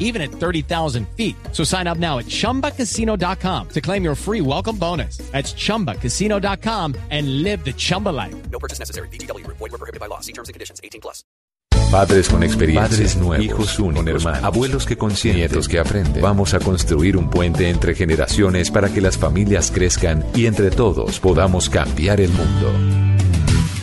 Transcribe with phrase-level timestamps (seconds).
[0.00, 1.36] even at 30,000 feet.
[1.52, 5.18] So sign up now at chumbacasino.com to claim your free welcome bonus.
[5.30, 8.34] That's chumbacasino.com and live the Chumba life.
[8.50, 9.08] No purchase necessary.
[9.10, 9.46] BGW.
[9.46, 10.18] Void were prohibited by law.
[10.18, 10.80] See terms and conditions.
[10.82, 11.22] 18 plus.
[11.90, 16.22] Padres con experiencia, Padres nuevos, hijos únicos, con hermanos, abuelos que consienten, nietos que aprenden.
[16.22, 21.18] Vamos a construir un puente entre generaciones para que las familias crezcan y entre todos
[21.18, 23.19] podamos cambiar el mundo.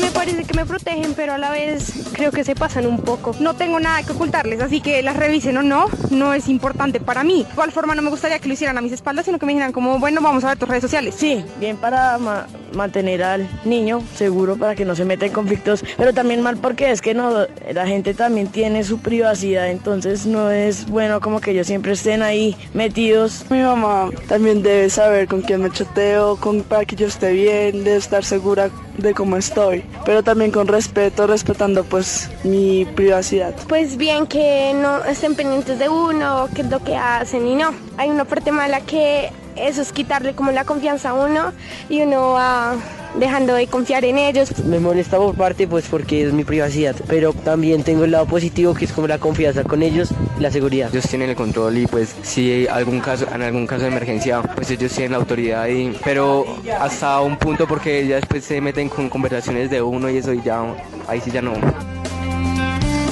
[0.00, 3.34] Me parece que me protegen, pero a la vez creo que se pasan un poco.
[3.40, 7.22] No tengo nada que ocultarles, así que las revisen o no, no es importante para
[7.24, 7.44] mí.
[7.44, 9.52] De igual forma no me gustaría que lo hicieran a mis espaldas, sino que me
[9.52, 11.14] dijeran como, bueno, vamos a ver tus redes sociales.
[11.16, 15.84] Sí, bien para ma- mantener al niño seguro para que no se meta en conflictos,
[15.96, 20.50] pero también mal porque es que no, la gente también tiene su privacidad, entonces no
[20.50, 23.44] es bueno como que ellos siempre estén ahí metidos.
[23.50, 27.84] Mi mamá también debe saber con quién me chateo, con, para que yo esté bien,
[27.84, 33.54] debe estar segura de cómo estoy, pero también con respeto, respetando pues mi privacidad.
[33.68, 37.72] Pues bien que no estén pendientes de uno, qué es lo que hacen y no.
[37.96, 41.52] Hay una parte mala que eso es quitarle como la confianza a uno
[41.88, 42.74] y uno va
[43.18, 44.64] dejando de confiar en ellos.
[44.64, 48.74] Me molesta por parte pues porque es mi privacidad, pero también tengo el lado positivo
[48.74, 50.90] que es como la confianza con ellos y la seguridad.
[50.92, 54.42] Ellos tienen el control y pues si hay algún caso, en algún caso de emergencia,
[54.42, 56.44] pues ellos tienen la autoridad y, pero
[56.80, 60.42] hasta un punto porque ya después se meten con conversaciones de uno y eso y
[60.42, 60.62] ya,
[61.08, 61.54] ahí sí ya no.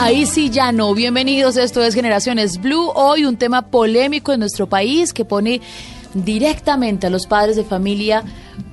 [0.00, 0.92] Ahí sí ya no.
[0.92, 2.90] Bienvenidos, esto es Generaciones Blue.
[2.94, 5.60] Hoy un tema polémico en nuestro país que pone
[6.14, 8.22] directamente a los padres de familia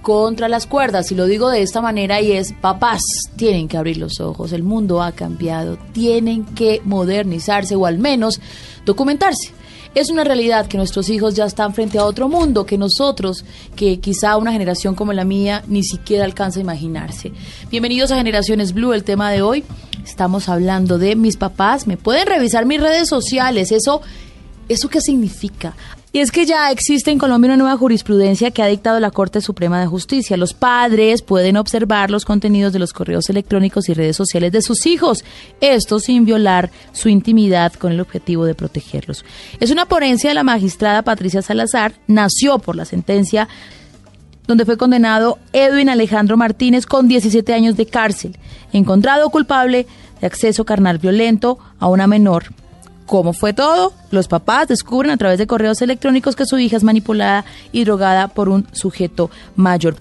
[0.02, 1.12] contra las cuerdas.
[1.12, 3.02] Y lo digo de esta manera y es, papás,
[3.35, 4.53] tienen que abrir los ojos.
[4.53, 5.78] El mundo ha cambiado.
[5.94, 8.40] Tienen que modernizarse o al menos
[8.85, 9.52] documentarse.
[9.94, 13.44] Es una realidad que nuestros hijos ya están frente a otro mundo que nosotros,
[13.75, 17.34] que quizá una generación como la mía, ni siquiera alcanza a imaginarse.
[17.69, 19.66] Bienvenidos a Generaciones Blue, el tema de hoy.
[20.06, 21.88] Estamos hablando de mis papás.
[21.88, 23.73] Me pueden revisar mis redes sociales.
[23.73, 24.02] Eso,
[24.69, 25.75] ¿eso qué significa?
[26.13, 29.39] Y es que ya existe en Colombia una nueva jurisprudencia que ha dictado la Corte
[29.39, 30.35] Suprema de Justicia.
[30.35, 34.85] Los padres pueden observar los contenidos de los correos electrónicos y redes sociales de sus
[34.88, 35.23] hijos,
[35.61, 39.23] esto sin violar su intimidad con el objetivo de protegerlos.
[39.61, 43.47] Es una ponencia de la magistrada Patricia Salazar, nació por la sentencia
[44.47, 48.38] donde fue condenado Edwin Alejandro Martínez con 17 años de cárcel,
[48.73, 49.88] encontrado culpable
[50.19, 52.51] de acceso carnal violento a una menor.
[53.11, 53.91] ¿Cómo fue todo?
[54.09, 58.29] Los papás descubren a través de correos electrónicos que su hija es manipulada y drogada
[58.29, 59.97] por un sujeto mayor.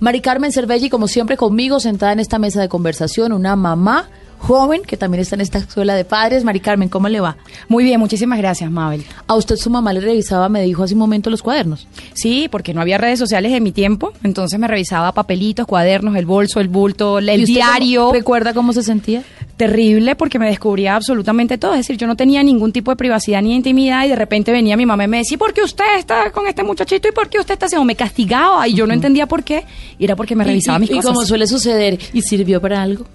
[0.00, 4.08] Mari Carmen Cervelli, como siempre, conmigo, sentada en esta mesa de conversación, una mamá
[4.38, 6.44] joven que también está en esta escuela de padres.
[6.44, 7.36] Mari Carmen, ¿cómo le va?
[7.68, 9.04] Muy bien, muchísimas gracias, Mabel.
[9.26, 11.86] A usted su mamá le revisaba, me dijo hace un momento, los cuadernos.
[12.14, 16.26] Sí, porque no había redes sociales en mi tiempo, entonces me revisaba papelitos, cuadernos, el
[16.26, 18.00] bolso, el bulto, el ¿Y usted diario.
[18.02, 19.22] cómo- ¿Recuerda cómo se sentía?
[19.56, 23.40] Terrible porque me descubría absolutamente todo, es decir, yo no tenía ningún tipo de privacidad
[23.40, 25.84] ni de intimidad y de repente venía mi mamá y me decía, ¿por qué usted
[25.98, 27.84] está con este muchachito y por qué usted está haciendo?
[27.86, 29.64] Me castigaba y yo no entendía por qué
[29.98, 31.10] y era porque me revisaba y, mis y cosas.
[31.12, 33.06] como suele suceder, ¿y sirvió para algo?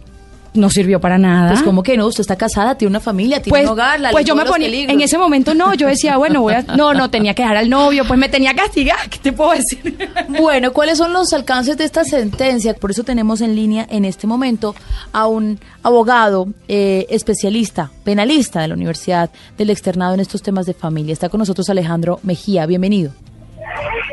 [0.54, 1.52] No sirvió para nada.
[1.52, 4.12] Pues como que no, usted está casada, tiene una familia, tiene pues, un hogar, la
[4.12, 4.94] pues yo me ponía, peligros.
[4.94, 7.70] en ese momento no, yo decía, bueno, voy a, no, no, tenía que dejar al
[7.70, 10.10] novio, pues me tenía que castigar, ¿qué te puedo decir?
[10.28, 12.74] Bueno, ¿cuáles son los alcances de esta sentencia?
[12.74, 14.76] Por eso tenemos en línea en este momento
[15.14, 20.74] a un abogado eh, especialista, penalista de la Universidad del Externado en estos temas de
[20.74, 21.14] familia.
[21.14, 23.12] Está con nosotros Alejandro Mejía, bienvenido.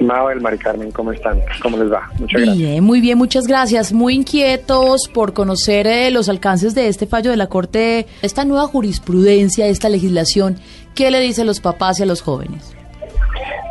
[0.01, 1.41] Mabel, Mari Carmen, ¿cómo están?
[1.62, 2.09] ¿Cómo les va?
[2.19, 2.56] Muchas gracias.
[2.56, 3.93] Bien, muy bien, muchas gracias.
[3.93, 8.66] Muy inquietos por conocer eh, los alcances de este fallo de la Corte, esta nueva
[8.66, 10.57] jurisprudencia, esta legislación.
[10.95, 12.75] ¿Qué le dice a los papás y a los jóvenes?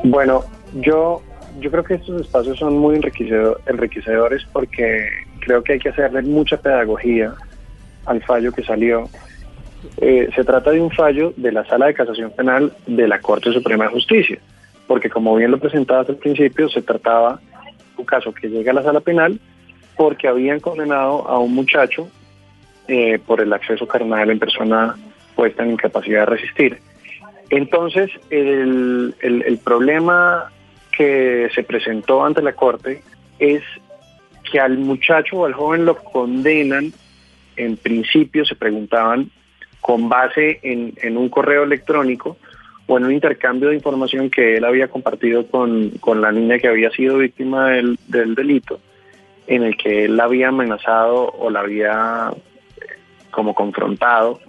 [0.04, 0.44] Bueno,
[0.75, 1.21] yo,
[1.60, 5.07] yo creo que estos espacios son muy enriquecedo- enriquecedores porque
[5.39, 7.33] creo que hay que hacerle mucha pedagogía
[8.06, 9.10] al fallo que salió.
[9.98, 13.51] Eh, se trata de un fallo de la Sala de Casación Penal de la Corte
[13.54, 14.38] Suprema de Justicia,
[14.88, 17.39] porque como bien lo presentabas al principio, se trataba
[17.98, 19.39] un caso que llega a la Sala Penal
[19.95, 22.07] porque habían condenado a un muchacho
[22.88, 24.95] eh, por el acceso carnal en persona
[25.36, 26.80] puesta en incapacidad de resistir.
[27.50, 30.51] Entonces, el, el- el problema
[30.95, 33.04] que se presentó ante la Corte
[33.40, 33.63] es
[34.50, 36.94] que al muchacho o al joven lo condenan,
[37.56, 39.30] en principio se preguntaban
[39.81, 42.38] con base en, en un correo electrónico
[42.88, 46.69] o en un intercambio de información que él había compartido con, con la niña que
[46.69, 48.80] había sido víctima del, del delito,
[49.45, 52.31] en el que él la había amenazado o la había
[52.78, 52.86] eh,
[53.30, 54.39] como confrontado.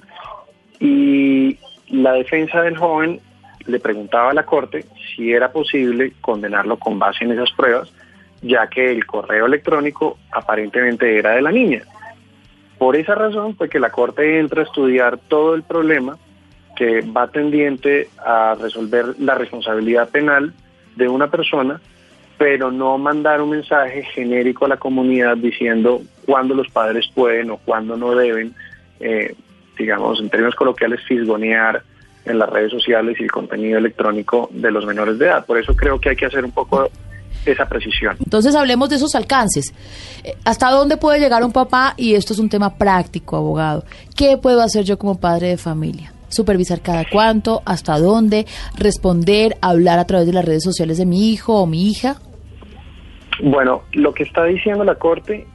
[0.79, 1.58] Y
[1.90, 3.20] la defensa del joven
[3.67, 4.84] le preguntaba a la corte
[5.14, 7.93] si era posible condenarlo con base en esas pruebas,
[8.41, 11.82] ya que el correo electrónico aparentemente era de la niña.
[12.79, 16.17] Por esa razón fue que la corte entra a estudiar todo el problema
[16.78, 20.54] que va tendiente a resolver la responsabilidad penal
[20.94, 21.80] de una persona,
[22.38, 27.56] pero no mandar un mensaje genérico a la comunidad diciendo cuándo los padres pueden o
[27.56, 28.54] cuándo no deben,
[29.00, 29.34] eh,
[29.76, 31.82] digamos, en términos coloquiales, fisgonear
[32.25, 35.44] en las redes sociales y el contenido electrónico de los menores de edad.
[35.44, 36.88] Por eso creo que hay que hacer un poco
[37.44, 38.16] esa precisión.
[38.20, 39.74] Entonces hablemos de esos alcances.
[40.22, 41.94] Eh, ¿Hasta dónde puede llegar un papá?
[41.96, 43.84] Y esto es un tema práctico, abogado.
[44.16, 46.12] ¿Qué puedo hacer yo como padre de familia?
[46.28, 48.46] Supervisar cada cuánto, hasta dónde,
[48.76, 52.16] responder, hablar a través de las redes sociales de mi hijo o mi hija.
[53.42, 55.46] Bueno, lo que está diciendo la Corte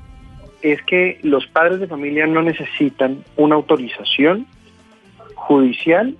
[0.61, 4.47] es que los padres de familia no necesitan una autorización
[5.35, 6.15] judicial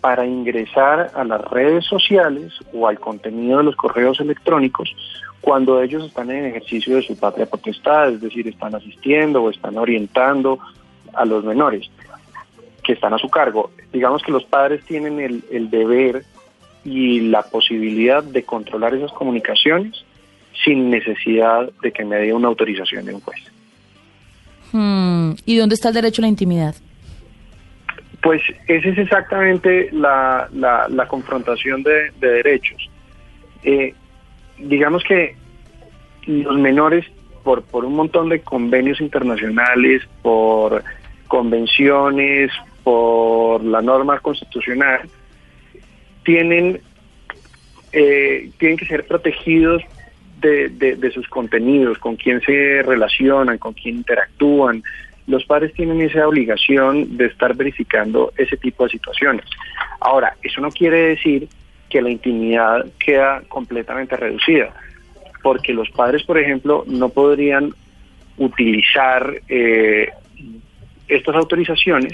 [0.00, 4.94] para ingresar a las redes sociales o al contenido de los correos electrónicos
[5.40, 9.78] cuando ellos están en ejercicio de su patria potestad, es decir, están asistiendo o están
[9.78, 10.58] orientando
[11.14, 11.90] a los menores
[12.88, 13.70] que están a su cargo.
[13.92, 16.24] Digamos que los padres tienen el, el deber
[16.84, 20.06] y la posibilidad de controlar esas comunicaciones
[20.64, 23.40] sin necesidad de que me dé una autorización de un juez.
[24.72, 26.74] Hmm, ¿Y dónde está el derecho a la intimidad?
[28.22, 32.88] Pues esa es exactamente la, la, la confrontación de, de derechos.
[33.64, 33.92] Eh,
[34.56, 35.36] digamos que
[36.24, 37.04] los menores,
[37.44, 40.82] por, por un montón de convenios internacionales, por
[41.28, 42.50] convenciones,
[42.88, 45.02] por la norma constitucional,
[46.24, 46.80] tienen,
[47.92, 49.82] eh, tienen que ser protegidos
[50.40, 54.82] de, de, sus contenidos, con quién se relacionan, con quién interactúan,
[55.26, 59.44] los padres tienen esa obligación de estar verificando ese tipo de situaciones.
[60.00, 61.46] Ahora, eso no quiere decir
[61.90, 64.72] que la intimidad queda completamente reducida,
[65.42, 67.74] porque los padres, por ejemplo, no podrían
[68.38, 70.08] utilizar eh,
[71.08, 72.12] estas autorizaciones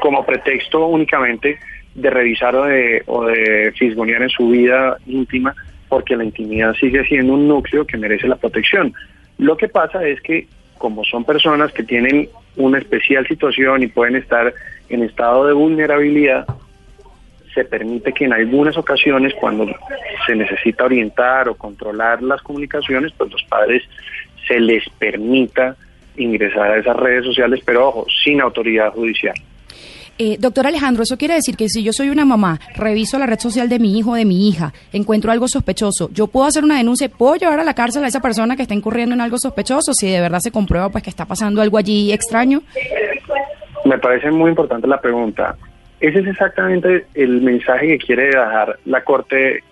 [0.00, 1.58] como pretexto únicamente
[1.94, 5.54] de revisar o de, o de fisgonear en su vida íntima,
[5.88, 8.94] porque la intimidad sigue siendo un núcleo que merece la protección.
[9.38, 10.46] Lo que pasa es que
[10.78, 14.54] como son personas que tienen una especial situación y pueden estar
[14.88, 16.46] en estado de vulnerabilidad,
[17.52, 19.66] se permite que en algunas ocasiones, cuando
[20.26, 23.82] se necesita orientar o controlar las comunicaciones, pues los padres
[24.46, 25.76] se les permita
[26.18, 29.34] ingresar a esas redes sociales, pero ojo, sin autoridad judicial.
[30.20, 33.38] Eh, doctor Alejandro, eso quiere decir que si yo soy una mamá, reviso la red
[33.38, 36.76] social de mi hijo o de mi hija, encuentro algo sospechoso, yo puedo hacer una
[36.76, 39.94] denuncia, puedo llevar a la cárcel a esa persona que está incurriendo en algo sospechoso,
[39.94, 42.62] si de verdad se comprueba pues que está pasando algo allí extraño.
[43.84, 45.56] Me parece muy importante la pregunta.
[46.00, 49.62] Ese es exactamente el mensaje que quiere dejar la Corte,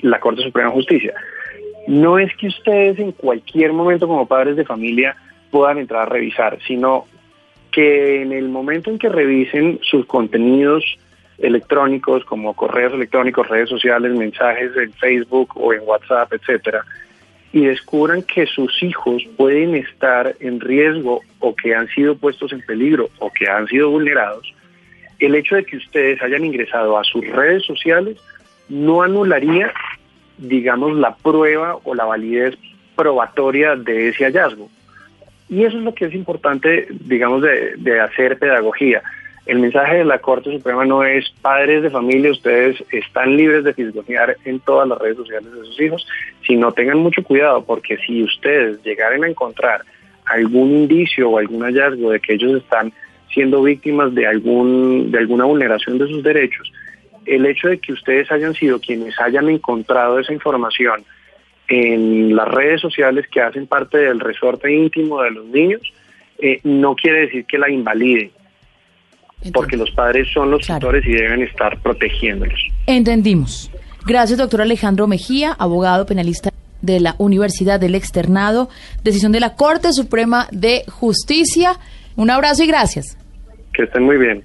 [0.00, 1.12] la Corte Suprema de Justicia.
[1.86, 5.14] No es que ustedes en cualquier momento como padres de familia
[5.50, 7.06] puedan entrar a revisar, sino
[7.70, 10.84] que en el momento en que revisen sus contenidos
[11.38, 16.84] electrónicos como correos electrónicos, redes sociales, mensajes en Facebook o en WhatsApp, etcétera,
[17.52, 22.60] y descubran que sus hijos pueden estar en riesgo o que han sido puestos en
[22.62, 24.52] peligro o que han sido vulnerados,
[25.18, 28.18] el hecho de que ustedes hayan ingresado a sus redes sociales
[28.68, 29.72] no anularía,
[30.36, 32.56] digamos, la prueba o la validez
[32.94, 34.68] probatoria de ese hallazgo.
[35.48, 39.02] Y eso es lo que es importante, digamos, de, de, hacer pedagogía.
[39.46, 43.72] El mensaje de la Corte Suprema no es padres de familia, ustedes están libres de
[43.72, 46.06] fisgonear en todas las redes sociales de sus hijos,
[46.46, 49.82] sino tengan mucho cuidado, porque si ustedes llegaren a encontrar
[50.26, 52.92] algún indicio o algún hallazgo de que ellos están
[53.32, 56.70] siendo víctimas de algún de alguna vulneración de sus derechos,
[57.24, 61.04] el hecho de que ustedes hayan sido quienes hayan encontrado esa información
[61.68, 65.82] en las redes sociales que hacen parte del resorte íntimo de los niños,
[66.38, 68.30] eh, no quiere decir que la invalide,
[69.28, 70.80] Entonces, porque los padres son los claro.
[70.80, 72.58] tutores y deben estar protegiéndolos.
[72.86, 73.70] Entendimos.
[74.06, 78.68] Gracias, doctor Alejandro Mejía, abogado penalista de la Universidad del Externado,
[79.02, 81.72] decisión de la Corte Suprema de Justicia.
[82.16, 83.18] Un abrazo y gracias.
[83.74, 84.42] Que estén muy bien.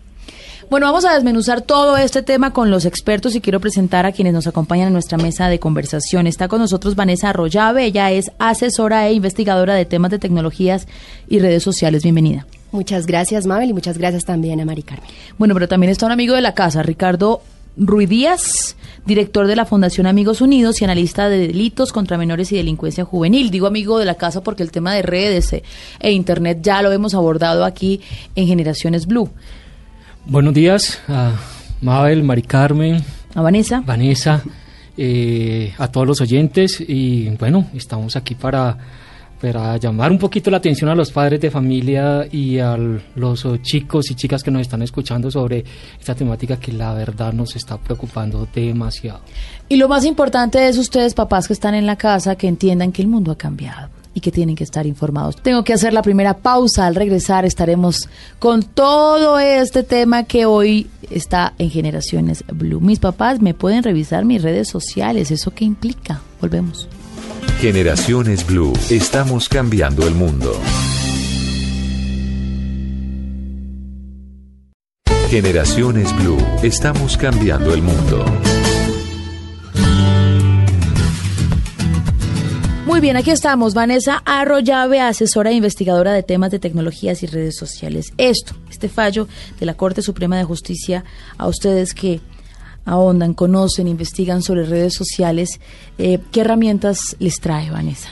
[0.69, 4.33] Bueno, vamos a desmenuzar todo este tema con los expertos y quiero presentar a quienes
[4.33, 6.25] nos acompañan en nuestra mesa de conversación.
[6.25, 10.87] Está con nosotros Vanessa Arroyave, ella es asesora e investigadora de temas de tecnologías
[11.27, 12.03] y redes sociales.
[12.03, 12.47] Bienvenida.
[12.71, 15.07] Muchas gracias, Mabel, y muchas gracias también a Mari Carmen.
[15.37, 17.41] Bueno, pero también está un amigo de la casa, Ricardo
[17.77, 23.03] Ruidías, director de la Fundación Amigos Unidos y analista de delitos contra menores y delincuencia
[23.03, 23.51] juvenil.
[23.51, 25.63] Digo amigo de la casa porque el tema de redes e,
[25.99, 28.01] e Internet ya lo hemos abordado aquí
[28.35, 29.29] en Generaciones Blue.
[30.25, 31.33] Buenos días a
[31.81, 33.03] Mabel, Mari Carmen.
[33.35, 33.81] A Vanessa.
[33.85, 34.41] Vanessa,
[34.97, 38.77] eh, a todos los oyentes y bueno, estamos aquí para
[39.41, 44.09] para llamar un poquito la atención a los padres de familia y a los chicos
[44.09, 45.65] y chicas que nos están escuchando sobre
[45.99, 49.19] esta temática que la verdad nos está preocupando demasiado.
[49.67, 53.01] Y lo más importante es ustedes, papás que están en la casa, que entiendan que
[53.01, 55.37] el mundo ha cambiado y que tienen que estar informados.
[55.37, 56.85] Tengo que hacer la primera pausa.
[56.85, 62.79] Al regresar estaremos con todo este tema que hoy está en Generaciones Blue.
[62.79, 65.31] Mis papás me pueden revisar mis redes sociales.
[65.31, 66.21] ¿Eso qué implica?
[66.41, 66.87] Volvemos.
[67.59, 70.53] Generaciones Blue, estamos cambiando el mundo.
[75.29, 78.23] Generaciones Blue, estamos cambiando el mundo.
[82.93, 83.73] Muy bien, aquí estamos.
[83.73, 88.13] Vanessa Arroyave, asesora e investigadora de temas de tecnologías y redes sociales.
[88.19, 89.27] Esto, este fallo
[89.59, 91.03] de la Corte Suprema de Justicia,
[91.39, 92.19] a ustedes que
[92.85, 95.59] ahondan, conocen, investigan sobre redes sociales.
[95.97, 98.09] Eh, ¿Qué herramientas les trae, Vanessa?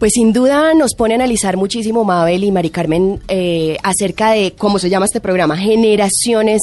[0.00, 4.52] Pues sin duda nos pone a analizar muchísimo Mabel y Mari Carmen eh, acerca de
[4.58, 6.60] cómo se llama este programa, Generaciones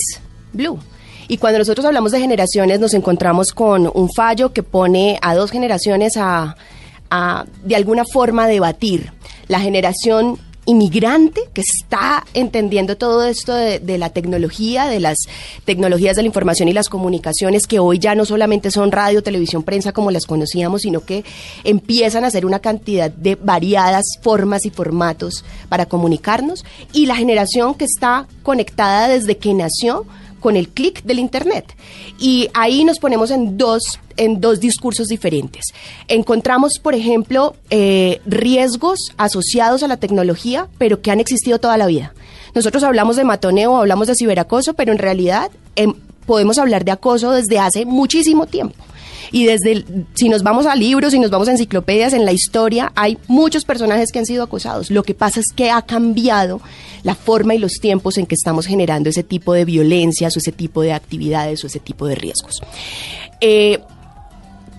[0.51, 0.77] Blue.
[1.29, 5.51] Y cuando nosotros hablamos de generaciones nos encontramos con un fallo que pone a dos
[5.51, 6.57] generaciones a,
[7.63, 9.11] de alguna forma debatir.
[9.47, 15.17] La generación inmigrante que está entendiendo todo esto de, la tecnología, de las
[15.63, 19.63] tecnologías de la información y las comunicaciones, que hoy ya no solamente son radio, televisión,
[19.63, 21.23] prensa como las conocíamos, sino que
[21.63, 27.75] empiezan a ser una cantidad de variadas formas y formatos para comunicarnos, y la generación
[27.75, 30.05] que está conectada desde que nació
[30.39, 31.75] con el clic del Internet.
[32.19, 35.65] Y ahí nos ponemos en dos, en dos discursos diferentes.
[36.07, 41.87] Encontramos, por ejemplo, eh, riesgos asociados a la tecnología, pero que han existido toda la
[41.87, 42.13] vida.
[42.53, 45.93] Nosotros hablamos de matoneo, hablamos de ciberacoso, pero en realidad em,
[46.25, 48.75] podemos hablar de acoso desde hace muchísimo tiempo.
[49.31, 52.91] Y desde, si nos vamos a libros, si nos vamos a enciclopedias, en la historia
[52.95, 54.91] hay muchos personajes que han sido acosados.
[54.91, 56.61] Lo que pasa es que ha cambiado
[57.05, 60.51] la forma y los tiempos en que estamos generando ese tipo de violencias o ese
[60.51, 62.61] tipo de actividades o ese tipo de riesgos.
[63.39, 63.79] Eh,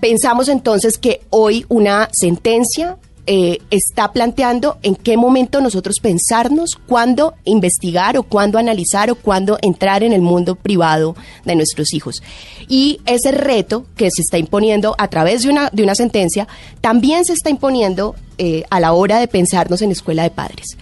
[0.01, 7.33] pensamos entonces que hoy una sentencia eh, está planteando en qué momento nosotros pensarnos, cuándo
[7.45, 11.15] investigar o cuándo analizar o cuándo entrar en el mundo privado
[11.45, 12.21] de nuestros hijos.
[12.67, 16.45] Y ese reto que se está imponiendo a través de una, de una sentencia
[16.81, 20.77] también se está imponiendo eh, a la hora de pensarnos en escuela de padres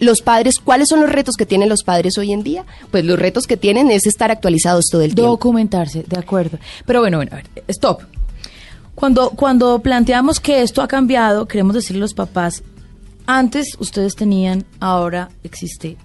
[0.00, 2.64] los padres, ¿cuáles son los retos que tienen los padres hoy en día?
[2.90, 5.30] Pues los retos que tienen es estar actualizados todo el tiempo.
[5.30, 6.58] Documentarse, de acuerdo.
[6.86, 8.00] Pero bueno, bueno, a ver, stop.
[8.94, 12.62] Cuando, cuando planteamos que esto ha cambiado, queremos decirle a los papás,
[13.26, 15.96] antes ustedes tenían, ahora existe.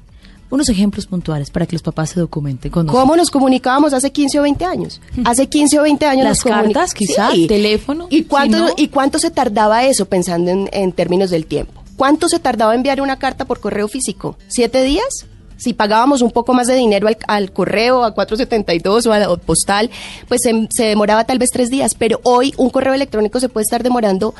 [0.49, 4.39] Unos ejemplos puntuales para que los papás se documenten con ¿Cómo nos comunicábamos hace 15
[4.39, 5.01] o 20 años?
[5.25, 8.07] Hace 15 o 20 años Las cartas, quizás, teléfono.
[8.11, 11.84] ¿Y cuánto, ¿Y cuánto se tardaba eso pensando en, en términos del tiempo?
[11.95, 14.37] ¿Cuánto se tardaba enviar una carta por correo físico?
[14.47, 15.25] ¿Siete días?
[15.57, 19.89] si pagábamos un poco más de dinero al, correo, a 472 o al postal,
[20.27, 23.83] pues se, demoraba tal vez tres días, pero hoy un correo electrónico se puede estar
[23.83, 24.35] demorando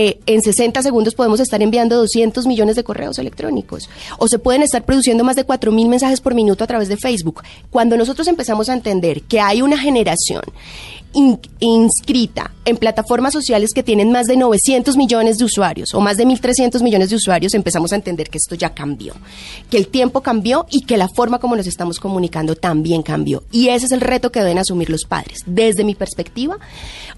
[0.00, 3.90] eh, en 60 segundos podemos estar enviando 200 millones de correos electrónicos.
[4.18, 6.96] O se pueden estar produciendo más de 4 mil mensajes por minuto a través de
[6.96, 7.42] Facebook.
[7.70, 10.42] Cuando nosotros empezamos a entender que hay una generación
[11.14, 16.26] inscrita en plataformas sociales que tienen más de 900 millones de usuarios o más de
[16.26, 19.14] 1.300 millones de usuarios, empezamos a entender que esto ya cambió,
[19.70, 23.42] que el tiempo cambió y que la forma como nos estamos comunicando también cambió.
[23.50, 25.40] Y ese es el reto que deben asumir los padres.
[25.46, 26.58] Desde mi perspectiva,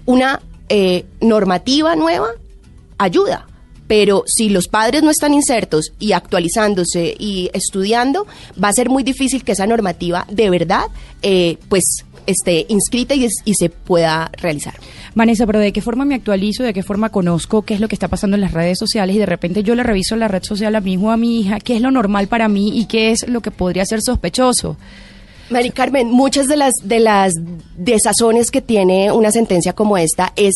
[0.05, 2.29] una eh, normativa nueva
[2.97, 3.45] ayuda,
[3.87, 8.25] pero si los padres no están insertos y actualizándose y estudiando,
[8.61, 10.85] va a ser muy difícil que esa normativa de verdad,
[11.21, 14.73] eh, pues esté inscrita y, y, se pueda realizar.
[15.15, 16.63] Vanessa, pero ¿de qué forma me actualizo?
[16.63, 19.15] ¿De qué forma conozco qué es lo que está pasando en las redes sociales?
[19.15, 21.41] Y de repente yo le reviso la red social a mi hijo o a mi
[21.41, 24.77] hija, qué es lo normal para mí y qué es lo que podría ser sospechoso.
[25.51, 27.33] Mari Carmen, muchas de las, de las
[27.75, 30.55] desazones que tiene una sentencia como esta es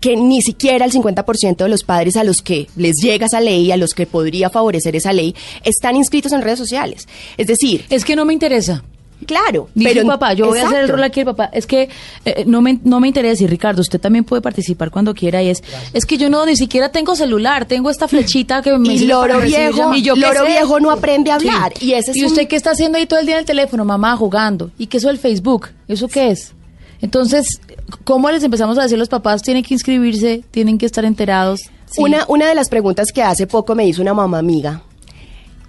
[0.00, 3.70] que ni siquiera el 50% de los padres a los que les llega esa ley,
[3.70, 7.06] a los que podría favorecer esa ley, están inscritos en redes sociales.
[7.36, 7.84] Es decir...
[7.88, 8.82] Es que no me interesa.
[9.26, 11.50] Claro, Dice pero el papá, yo voy a hacer el rol aquí el papá.
[11.52, 11.88] Es que
[12.24, 13.44] eh, no, me, no me interesa.
[13.44, 15.42] Y Ricardo, usted también puede participar cuando quiera.
[15.42, 15.62] Y es,
[15.92, 17.64] es que yo no ni siquiera tengo celular.
[17.66, 19.94] Tengo esta flechita que me Y loro viejo.
[19.94, 21.72] ¿Y yo loro viejo no aprende a hablar.
[21.80, 23.46] Y ese es ¿Y un- usted qué está haciendo ahí todo el día en el
[23.46, 23.84] teléfono?
[23.84, 24.70] Mamá, jugando.
[24.78, 25.68] ¿Y qué es eso del Facebook?
[25.88, 26.52] ¿Eso qué es?
[27.00, 27.60] Entonces,
[28.04, 29.42] ¿cómo les empezamos a decir los papás?
[29.42, 31.60] Tienen que inscribirse, tienen que estar enterados.
[31.90, 32.00] Sí.
[32.00, 34.82] Una, una de las preguntas que hace poco me hizo una mamá amiga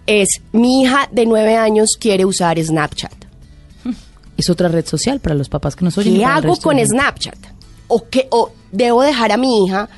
[0.05, 3.22] es, mi hija de nueve años quiere usar Snapchat.
[4.37, 6.15] Es otra red social para los papás que nos oyen.
[6.15, 6.77] ¿Qué hago con.
[6.83, 7.37] Snapchat?
[7.87, 9.89] ¿O, qué, ¿O debo dejar a mi hija,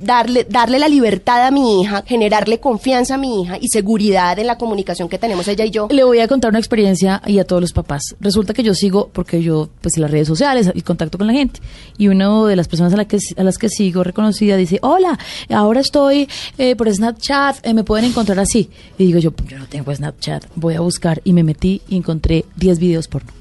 [0.00, 4.46] darle, darle la libertad a mi hija, generarle confianza a mi hija y seguridad en
[4.46, 5.88] la comunicación que tenemos ella y yo?
[5.90, 8.16] Le voy a contar una experiencia y a todos los papás.
[8.20, 11.32] Resulta que yo sigo, porque yo, pues en las redes sociales, el contacto con la
[11.32, 11.60] gente,
[11.98, 15.18] y una de las personas a, la que, a las que sigo reconocida dice, hola,
[15.50, 16.28] ahora estoy
[16.58, 18.70] eh, por Snapchat, eh, me pueden encontrar así.
[18.98, 22.44] Y digo yo, yo no tengo Snapchat, voy a buscar, y me metí y encontré
[22.56, 23.32] 10 videos porno,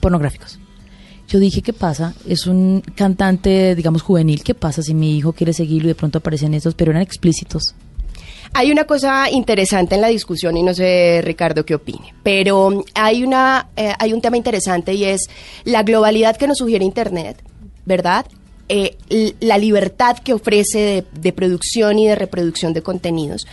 [0.00, 0.58] pornográficos.
[1.28, 2.14] Yo dije, ¿qué pasa?
[2.28, 4.42] Es un cantante, digamos, juvenil.
[4.42, 7.74] ¿Qué pasa si mi hijo quiere seguirlo y de pronto aparecen estos, pero eran explícitos?
[8.52, 13.24] Hay una cosa interesante en la discusión y no sé, Ricardo, qué opine, pero hay,
[13.24, 15.28] una, eh, hay un tema interesante y es
[15.64, 17.42] la globalidad que nos sugiere Internet,
[17.84, 18.26] ¿verdad?
[18.68, 18.96] Eh,
[19.40, 23.44] la libertad que ofrece de producción y de reproducción de contenidos,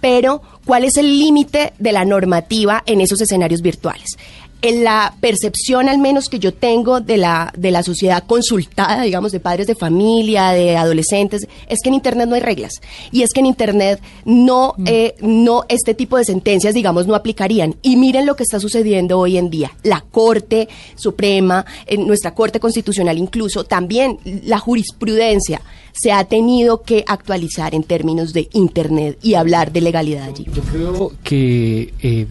[0.00, 4.16] pero ¿cuál es el límite de la normativa en esos escenarios virtuales?
[4.64, 9.30] En la percepción al menos que yo tengo de la, de la sociedad consultada, digamos,
[9.30, 12.80] de padres de familia, de adolescentes, es que en Internet no hay reglas.
[13.12, 17.74] Y es que en Internet no, eh, no este tipo de sentencias, digamos, no aplicarían.
[17.82, 19.70] Y miren lo que está sucediendo hoy en día.
[19.82, 25.60] La Corte Suprema, en nuestra Corte Constitucional incluso, también la jurisprudencia
[25.92, 30.46] se ha tenido que actualizar en términos de Internet y hablar de legalidad allí.
[30.52, 32.26] Yo creo que, eh,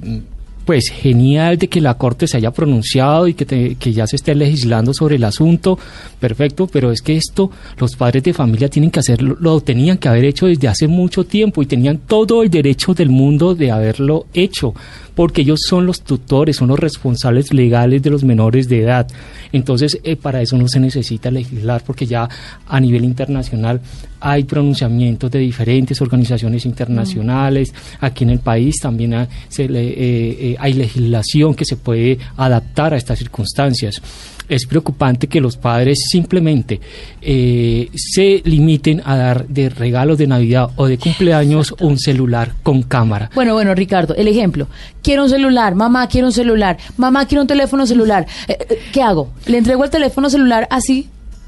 [0.66, 4.16] pues, genial de que la Corte se haya pronunciado y que, te- que ya se
[4.16, 5.78] esté legislando sobre el asunto,
[6.20, 10.08] perfecto, pero es que esto los padres de familia tienen que hacerlo, lo tenían que
[10.08, 14.26] haber hecho desde hace mucho tiempo y tenían todo el derecho del mundo de haberlo
[14.34, 14.74] hecho,
[15.16, 19.08] porque ellos son los tutores, son los responsables legales de los menores de edad.
[19.52, 22.28] Entonces, eh, para eso no se necesita legislar, porque ya
[22.68, 23.80] a nivel internacional
[24.20, 27.74] hay pronunciamientos de diferentes organizaciones internacionales.
[28.00, 33.20] Aquí en el país también eh, eh, hay legislación que se puede adaptar a estas
[33.20, 34.02] circunstancias.
[34.50, 36.80] Es preocupante que los padres simplemente
[37.22, 42.84] eh, se limiten a dar de regalos de Navidad o de cumpleaños un celular con
[42.84, 43.30] cámara.
[43.36, 44.68] Bueno, bueno, Ricardo, el ejemplo.
[45.02, 48.28] Quiero un celular, mamá quiero un celular, mamá quiero un teléfono celular.
[48.48, 49.30] Eh, eh, ¿Qué hago?
[49.46, 51.08] ¿Le entrego el teléfono celular así,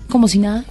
[0.09, 0.63] como si nada?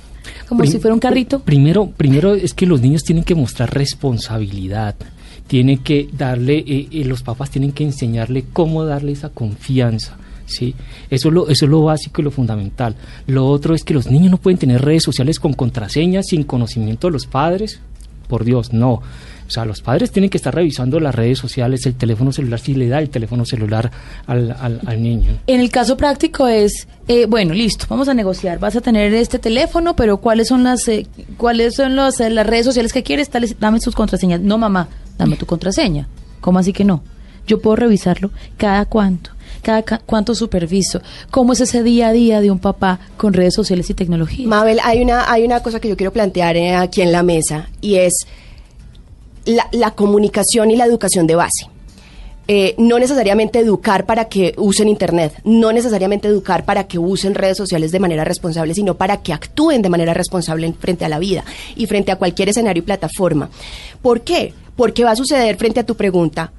[0.49, 1.41] Como Prim- si fuera un carrito.
[1.41, 4.95] Primero, primero es que los niños tienen que mostrar responsabilidad.
[5.47, 10.17] Tienen que darle, eh, eh, los papás tienen que enseñarle cómo darle esa confianza.
[10.47, 10.75] ¿Sí?
[11.11, 12.95] Eso, es lo, eso es lo básico y lo fundamental.
[13.27, 17.07] Lo otro es que los niños no pueden tener redes sociales con contraseñas sin conocimiento
[17.09, 17.81] de los padres.
[18.29, 19.03] Por Dios, no.
[19.47, 22.75] O sea, los padres tienen que estar revisando las redes sociales, el teléfono celular, si
[22.75, 23.91] le da el teléfono celular
[24.27, 25.33] al, al- niño.
[25.47, 28.59] En el caso práctico es, eh, bueno, listo, vamos a negociar.
[28.59, 32.65] Vas a tener este teléfono, pero ¿cuáles son las, eh, cuáles son eh, las redes
[32.65, 33.29] sociales que quieres?
[33.61, 34.41] Dame sus contraseñas.
[34.41, 36.09] No, mamá, dame tu contraseña.
[36.41, 37.03] ¿Cómo así que no?
[37.47, 39.33] Yo puedo revisarlo cada cuánto,
[39.65, 41.01] cada ca- cuánto superviso.
[41.33, 44.47] ¿Cómo es ese día a día de un papá con redes sociales y tecnología?
[44.47, 47.69] Mabel, hay una, hay una cosa que yo quiero plantear eh, aquí en la mesa
[47.81, 48.13] y es
[49.73, 51.69] la, comunicación y la educación de base.
[52.47, 57.57] Eh, no necesariamente educar para que usen Internet, no necesariamente educar para que usen redes
[57.57, 61.19] sociales de manera responsable, sino para que actúen de manera responsable en- frente a la
[61.19, 61.43] vida
[61.75, 63.49] y frente a cualquier escenario y plataforma.
[64.03, 64.53] ¿Por qué?
[64.77, 66.53] Porque va a suceder frente a tu pregunta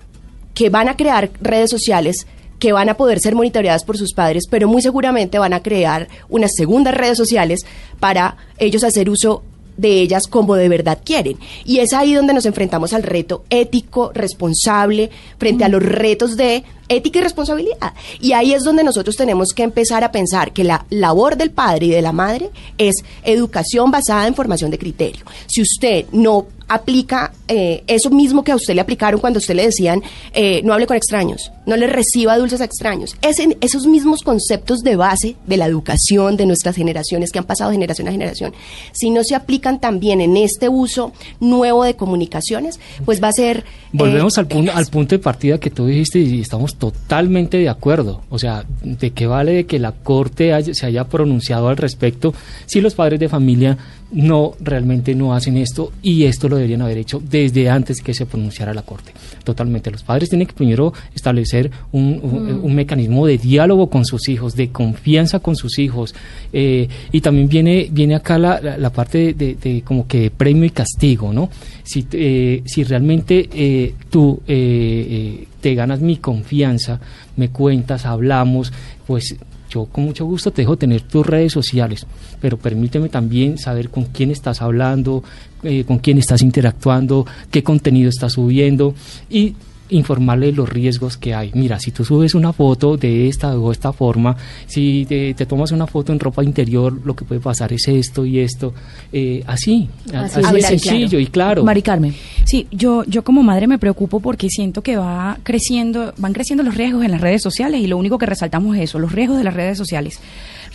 [0.55, 2.25] que van a crear redes sociales
[2.65, 6.07] que van a poder ser monitoreadas por sus padres, pero muy seguramente van a crear
[6.29, 7.63] unas segundas redes sociales
[7.99, 9.43] para ellos hacer uso
[9.77, 11.37] de ellas como de verdad quieren.
[11.63, 16.63] Y es ahí donde nos enfrentamos al reto ético, responsable, frente a los retos de
[16.89, 17.93] ética y responsabilidad.
[18.19, 21.85] Y ahí es donde nosotros tenemos que empezar a pensar que la labor del padre
[21.85, 22.49] y de la madre
[22.79, 25.23] es educación basada en formación de criterio.
[25.45, 29.55] Si usted no aplica eh, eso mismo que a usted le aplicaron cuando a usted
[29.55, 30.01] le decían
[30.33, 33.15] eh, no hable con extraños, no le reciba dulces a extraños.
[33.21, 37.45] Es en esos mismos conceptos de base de la educación de nuestras generaciones que han
[37.45, 38.53] pasado generación a generación,
[38.93, 43.59] si no se aplican también en este uso nuevo de comunicaciones, pues va a ser...
[43.59, 47.69] eh, Volvemos al, punto, al punto de partida que tú dijiste y estamos totalmente de
[47.69, 48.21] acuerdo.
[48.29, 52.33] O sea, ¿de qué vale de que la Corte haya- se haya pronunciado al respecto
[52.65, 53.77] si los padres de familia
[54.11, 58.25] no, realmente no hacen esto y esto lo deberían haber hecho desde antes que se
[58.25, 59.11] pronunciara la Corte.
[59.43, 59.91] Totalmente.
[59.91, 62.63] Los padres tienen que primero establecer un, un- Mm.
[62.65, 66.13] un mecanismo de diálogo con sus hijos, de confianza con sus hijos.
[66.53, 70.29] eh, y también viene, viene acá la, la- la parte de, de- de como que
[70.31, 71.49] premio y castigo, ¿no?
[71.83, 75.07] Si, eh, si realmente eh, tú eh,
[75.41, 76.99] eh, te ganas mi confianza,
[77.35, 78.71] me cuentas, hablamos,
[79.07, 79.35] pues
[79.75, 82.07] yo con mucho gusto te dejo tener tus redes sociales,
[82.39, 85.23] pero permíteme también saber con quién estás hablando,
[85.63, 88.95] eh, con quién estás interactuando, qué contenido estás subiendo
[89.29, 89.55] y
[89.89, 91.51] informarle los riesgos que hay.
[91.53, 94.35] Mira, si tú subes una foto de esta o esta forma,
[94.65, 98.25] si te, te tomas una foto en ropa interior, lo que puede pasar es esto
[98.25, 98.73] y esto,
[99.13, 100.65] eh, así, Así así, es.
[100.65, 101.19] sencillo claro.
[101.19, 101.63] y claro.
[101.63, 102.15] Mari Carmen.
[102.45, 106.75] Sí, yo, yo como madre me preocupo porque siento que va creciendo, van creciendo los
[106.75, 109.43] riesgos en las redes sociales y lo único que resaltamos es eso, los riesgos de
[109.43, 110.19] las redes sociales.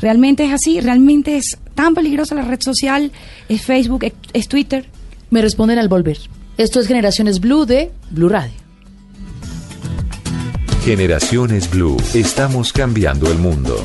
[0.00, 0.80] ¿Realmente es así?
[0.80, 3.12] ¿Realmente es tan peligrosa la red social?
[3.48, 4.04] ¿Es Facebook?
[4.04, 4.86] ¿Es, es Twitter?
[5.30, 6.18] Me responden al volver.
[6.58, 8.52] Esto es Generaciones Blue de Blue Radio.
[10.84, 11.96] Generaciones Blue.
[12.14, 13.76] Estamos cambiando el mundo.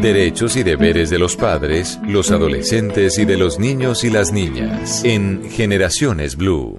[0.00, 5.02] Derechos y deberes de los padres, los adolescentes y de los niños y las niñas.
[5.04, 6.78] En Generaciones Blue.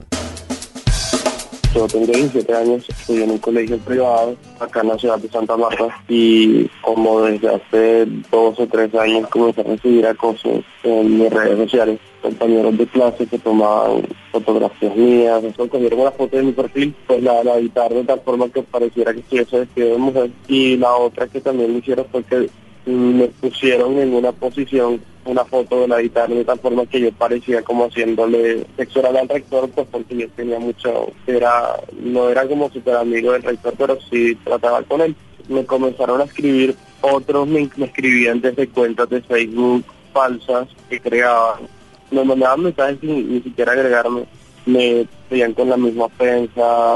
[1.74, 5.58] Yo tengo 17 años, estudié en un colegio privado acá en la ciudad de Santa
[5.58, 11.30] Marta y como desde hace dos o tres años comencé a recibir acoso en mis
[11.32, 12.00] redes sociales.
[12.22, 17.22] Compañeros de clase que tomaban fotografías mías, eso cogieron una foto de mi perfil, pues
[17.24, 17.70] la, la de
[18.06, 20.30] tal forma que pareciera que estuviese vestido de mujer.
[20.48, 22.50] Y la otra que también me hicieron fue que
[22.88, 27.12] me pusieron en una posición una foto de la guitarra de tal forma que yo
[27.12, 32.70] parecía como haciéndole sexo al rector pues porque yo tenía mucho era no era como
[32.70, 35.16] súper amigo del rector pero sí trataba con él.
[35.50, 41.68] Me comenzaron a escribir otros me, escribían desde cuentas de Facebook falsas que creaban.
[42.12, 44.26] Me mandaban mensajes sin ni siquiera agregarme.
[44.66, 46.96] Me veían con la misma ofensa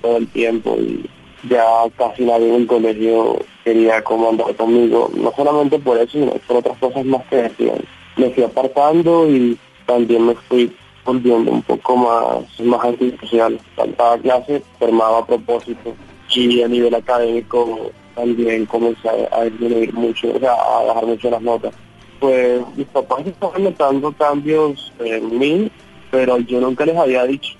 [0.00, 1.08] todo el tiempo y
[1.48, 1.64] ya
[1.96, 6.58] casi nadie en el colegio quería como andar conmigo, no solamente por eso, sino por
[6.58, 7.78] otras cosas más que decían.
[8.16, 10.74] Me fui apartando y también me fui
[11.04, 13.58] volviendo un poco más, más antisocial.
[13.74, 15.94] Faltaba clase, formaba propósito
[16.34, 21.30] y a nivel académico también comencé a, a disminuir mucho, o sea, a bajar mucho
[21.30, 21.74] las notas.
[22.20, 25.70] Pues mis papás estaban notando cambios en mí,
[26.10, 27.54] pero yo nunca les había dicho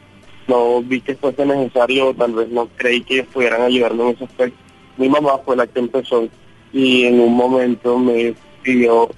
[0.46, 4.63] no vi que fuese necesario, tal vez no creí que pudieran ayudarme en ese aspecto.
[4.96, 6.28] Mi mamá fue la que empezó
[6.72, 9.08] y en un momento me pidió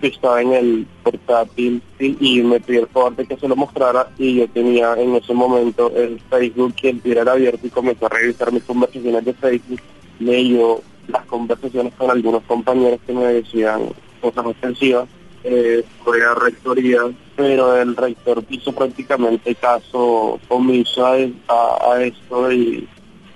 [0.00, 4.08] que estaba en el portátil y, me pidió el favor de que se lo mostrara
[4.18, 8.06] y yo tenía en ese momento el Facebook y el Twitter era abierto y comenzó
[8.06, 9.80] a revisar mis conversaciones de Facebook,
[10.20, 13.88] leyó las conversaciones con algunos compañeros que me decían
[14.20, 15.08] cosas ofensivas.
[15.46, 17.00] Eh, fue a rectoría,
[17.36, 21.16] pero el rector hizo prácticamente caso omiso a,
[21.48, 22.88] a- a esto y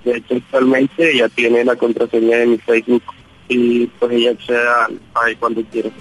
[0.03, 3.03] de hecho actualmente ella tiene la contraseña de mi Facebook
[3.47, 4.59] y pues ella accede
[5.15, 5.91] ahí cuando quiere.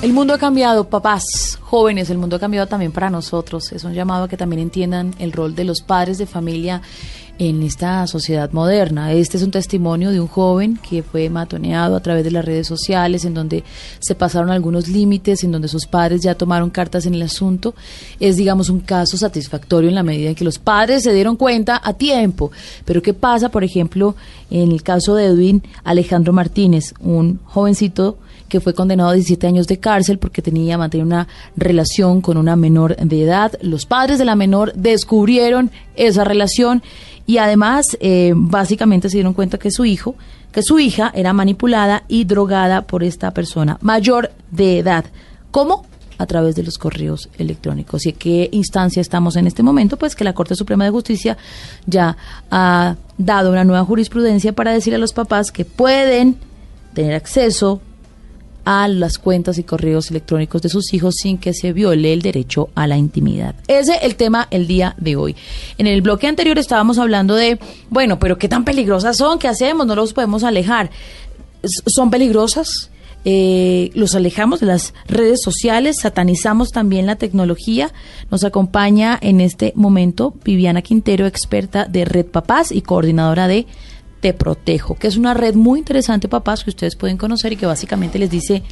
[0.00, 3.72] El mundo ha cambiado, papás, jóvenes, el mundo ha cambiado también para nosotros.
[3.72, 6.82] Es un llamado a que también entiendan el rol de los padres de familia
[7.38, 9.12] en esta sociedad moderna.
[9.12, 12.66] Este es un testimonio de un joven que fue matoneado a través de las redes
[12.66, 13.64] sociales, en donde
[14.00, 17.74] se pasaron algunos límites, en donde sus padres ya tomaron cartas en el asunto.
[18.18, 21.80] Es, digamos, un caso satisfactorio en la medida en que los padres se dieron cuenta
[21.82, 22.50] a tiempo.
[22.84, 24.16] Pero ¿qué pasa, por ejemplo,
[24.50, 29.66] en el caso de Edwin Alejandro Martínez, un jovencito que fue condenado a 17 años
[29.66, 33.52] de cárcel porque tenía mantenía una relación con una menor de edad.
[33.60, 36.82] Los padres de la menor descubrieron esa relación
[37.28, 40.16] y además eh, básicamente se dieron cuenta que su hijo,
[40.50, 45.04] que su hija era manipulada y drogada por esta persona mayor de edad.
[45.52, 45.86] ¿Cómo?
[46.20, 48.04] a través de los correos electrónicos.
[48.04, 49.96] ¿Y en qué instancia estamos en este momento?
[49.96, 51.36] Pues que la Corte Suprema de Justicia
[51.86, 52.16] ya
[52.50, 56.36] ha dado una nueva jurisprudencia para decir a los papás que pueden
[56.92, 57.80] tener acceso
[58.64, 62.68] a las cuentas y correos electrónicos de sus hijos sin que se viole el derecho
[62.74, 63.54] a la intimidad.
[63.66, 65.36] Ese es el tema el día de hoy.
[65.78, 67.58] En el bloque anterior estábamos hablando de,
[67.90, 70.90] bueno, pero qué tan peligrosas son, qué hacemos, no los podemos alejar.
[71.86, 72.90] ¿Son peligrosas?
[73.24, 77.92] Eh, los alejamos de las redes sociales, satanizamos también la tecnología.
[78.30, 83.66] Nos acompaña en este momento Viviana Quintero, experta de Red Papás y coordinadora de
[84.20, 87.66] Te Protejo, que es una red muy interesante, papás, que ustedes pueden conocer y que
[87.66, 88.62] básicamente les dice,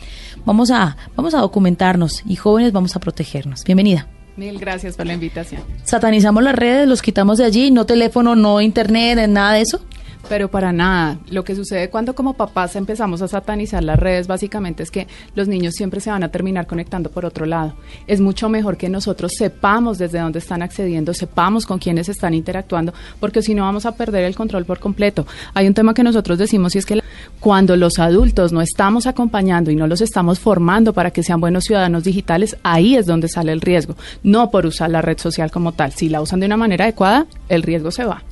[0.44, 3.62] vamos a, vamos a documentarnos y jóvenes vamos a protegernos.
[3.64, 4.08] Bienvenida.
[4.36, 5.62] Mil gracias por la invitación.
[5.84, 9.80] Satanizamos las redes, los quitamos de allí, no teléfono, no internet, nada de eso.
[10.28, 11.18] Pero para nada.
[11.30, 15.46] Lo que sucede cuando como papás empezamos a satanizar las redes básicamente es que los
[15.46, 17.74] niños siempre se van a terminar conectando por otro lado.
[18.06, 22.92] Es mucho mejor que nosotros sepamos desde dónde están accediendo, sepamos con quiénes están interactuando,
[23.20, 25.26] porque si no vamos a perder el control por completo.
[25.54, 27.00] Hay un tema que nosotros decimos y es que
[27.40, 31.64] cuando los adultos no estamos acompañando y no los estamos formando para que sean buenos
[31.64, 35.72] ciudadanos digitales, ahí es donde sale el riesgo, no por usar la red social como
[35.72, 35.92] tal.
[35.92, 38.22] Si la usan de una manera adecuada, el riesgo se va.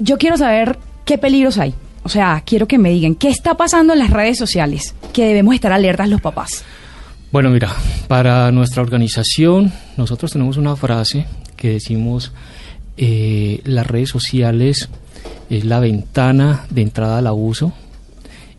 [0.00, 0.78] Yo quiero saber
[1.10, 1.74] qué peligros hay.
[2.04, 5.56] O sea, quiero que me digan qué está pasando en las redes sociales, que debemos
[5.56, 6.62] estar alertas los papás.
[7.32, 7.68] Bueno, mira,
[8.06, 12.30] para nuestra organización nosotros tenemos una frase que decimos,
[12.96, 14.88] eh, las redes sociales
[15.50, 17.72] es la ventana de entrada al abuso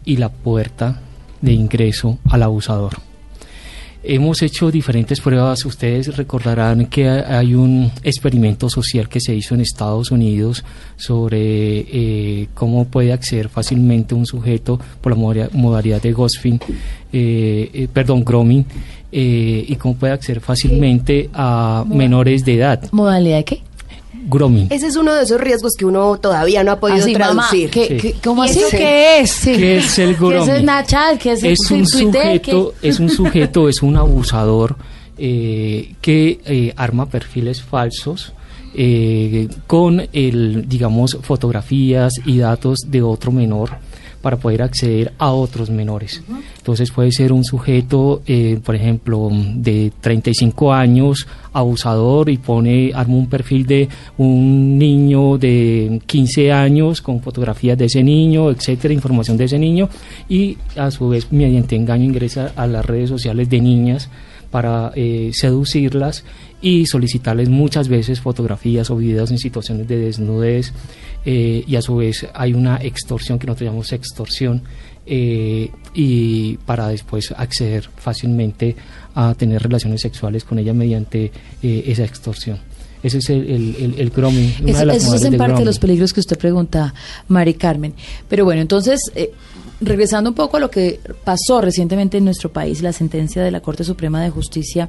[0.03, 0.99] y la puerta
[1.39, 2.97] de ingreso al abusador.
[4.03, 5.63] Hemos hecho diferentes pruebas.
[5.65, 10.63] Ustedes recordarán que ha- hay un experimento social que se hizo en Estados Unidos
[10.97, 11.37] sobre
[11.87, 16.59] eh, cómo puede acceder fácilmente un sujeto por la moda- modalidad de ghosting,
[17.13, 18.65] eh, eh, perdón, grooming,
[19.11, 22.89] eh, y cómo puede acceder fácilmente a menores de edad.
[22.91, 23.61] ¿Modalidad de qué?
[24.13, 24.67] Grooming.
[24.69, 27.69] Ese es uno de esos riesgos que uno todavía no ha podido Así, mamá, traducir.
[27.69, 27.97] ¿qué- Sí.
[27.97, 28.61] qué- ¿Cómo ¿Y así?
[28.71, 29.31] qué es?
[29.31, 29.53] Sí.
[29.55, 30.59] ¿Qué es el ¿Qué es grooming?
[30.61, 31.17] Snapchat?
[31.17, 32.41] ¿Qué es, es un Twitter?
[32.41, 34.75] ¿Qué- sujeto, es un sujeto, es un abusador
[35.17, 38.33] eh, que eh, arma perfiles falsos
[38.73, 43.71] eh, con el, digamos, fotografías y datos de otro menor
[44.21, 46.23] para poder acceder a otros menores.
[46.57, 53.15] Entonces puede ser un sujeto, eh, por ejemplo, de 35 años, abusador y pone, arma
[53.15, 59.37] un perfil de un niño de 15 años con fotografías de ese niño, etcétera, información
[59.37, 59.89] de ese niño
[60.29, 64.09] y a su vez mediante engaño ingresa a las redes sociales de niñas
[64.51, 66.23] para eh, seducirlas
[66.61, 70.71] y solicitarles muchas veces fotografías o videos en situaciones de desnudez
[71.25, 74.61] eh, y a su vez hay una extorsión que nosotros llamamos extorsión
[75.05, 78.75] eh, y para después acceder fácilmente
[79.15, 81.31] a tener relaciones sexuales con ella mediante
[81.63, 82.59] eh, esa extorsión.
[83.01, 86.19] Ese es el, el, el, el grooming, Eso, es en parte de los peligros que
[86.19, 86.93] usted pregunta,
[87.29, 87.95] Mari Carmen.
[88.29, 89.11] Pero bueno, entonces,
[89.81, 93.59] regresando un poco a lo que pasó recientemente en nuestro país, la sentencia de la
[93.59, 94.87] Corte Suprema de Justicia,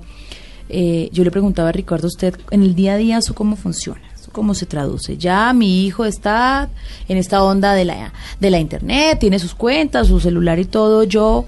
[0.69, 4.01] eh, yo le preguntaba a Ricardo usted, en el día a día, ¿eso cómo funciona?
[4.15, 5.17] ¿Eso cómo se traduce?
[5.17, 6.69] Ya mi hijo está
[7.09, 11.05] en esta onda de la, de la internet, tiene sus cuentas, su celular y todo,
[11.05, 11.45] yo...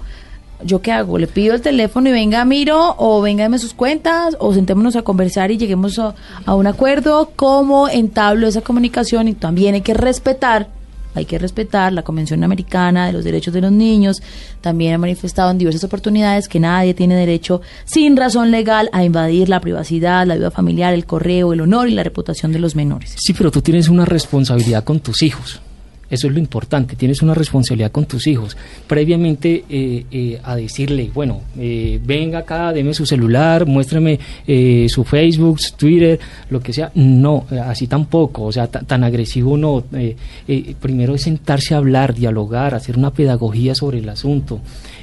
[0.63, 1.17] ¿Yo qué hago?
[1.17, 2.95] ¿Le pido el teléfono y venga, miro?
[2.97, 4.37] ¿O venga, sus cuentas?
[4.39, 7.31] ¿O sentémonos a conversar y lleguemos a, a un acuerdo?
[7.35, 9.27] ¿Cómo entablo esa comunicación?
[9.27, 10.69] Y también hay que respetar,
[11.15, 14.21] hay que respetar la Convención Americana de los Derechos de los Niños.
[14.61, 19.49] También ha manifestado en diversas oportunidades que nadie tiene derecho, sin razón legal, a invadir
[19.49, 23.15] la privacidad, la vida familiar, el correo, el honor y la reputación de los menores.
[23.17, 25.61] Sí, pero tú tienes una responsabilidad con tus hijos.
[26.09, 28.55] Eso es lo importante, tienes una responsabilidad con tus hijos.
[28.87, 35.03] Previamente eh, eh, a decirle, bueno, eh, venga acá, deme su celular, muéstrame eh, su
[35.03, 36.91] Facebook, su Twitter, lo que sea.
[36.95, 39.83] No, así tampoco, o sea, ta- tan agresivo no.
[39.93, 40.15] Eh,
[40.47, 44.59] eh, primero es sentarse a hablar, dialogar, hacer una pedagogía sobre el asunto.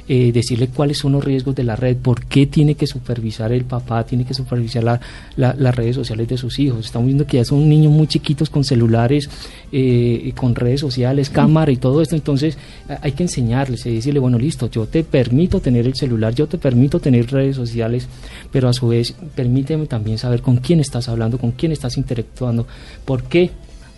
[0.07, 3.63] Eh, decirle cuáles son los riesgos de la red, por qué tiene que supervisar el
[3.63, 4.99] papá, tiene que supervisar la-
[5.37, 6.85] la- las redes sociales de sus hijos.
[6.85, 9.29] Estamos viendo que ya son niños muy chiquitos con celulares,
[9.71, 12.57] eh, con redes sociales, cámara y todo esto, entonces
[12.89, 16.47] a- hay que enseñarles y decirle, bueno, listo, yo te permito tener el celular, yo
[16.47, 18.07] te permito tener redes sociales,
[18.51, 22.67] pero a su vez permíteme también saber con quién estás hablando, con quién estás interactuando,
[23.05, 23.51] por qué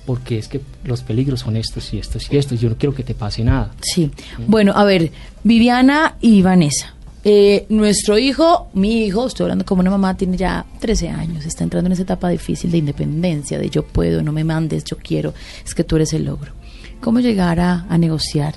[0.06, 2.60] porque es que los peligros son estos y estos y estos.
[2.60, 3.72] Yo no quiero que te pase nada.
[3.82, 4.12] Sí.
[4.48, 5.12] Bueno, a ver,
[5.44, 6.94] Viviana y Vanessa.
[7.28, 11.64] Eh, nuestro hijo, mi hijo, estoy hablando como una mamá, tiene ya 13 años, está
[11.64, 15.34] entrando en esa etapa difícil de independencia, de yo puedo, no me mandes, yo quiero,
[15.66, 16.52] es que tú eres el logro.
[17.02, 18.54] ¿Cómo llegar a, a negociar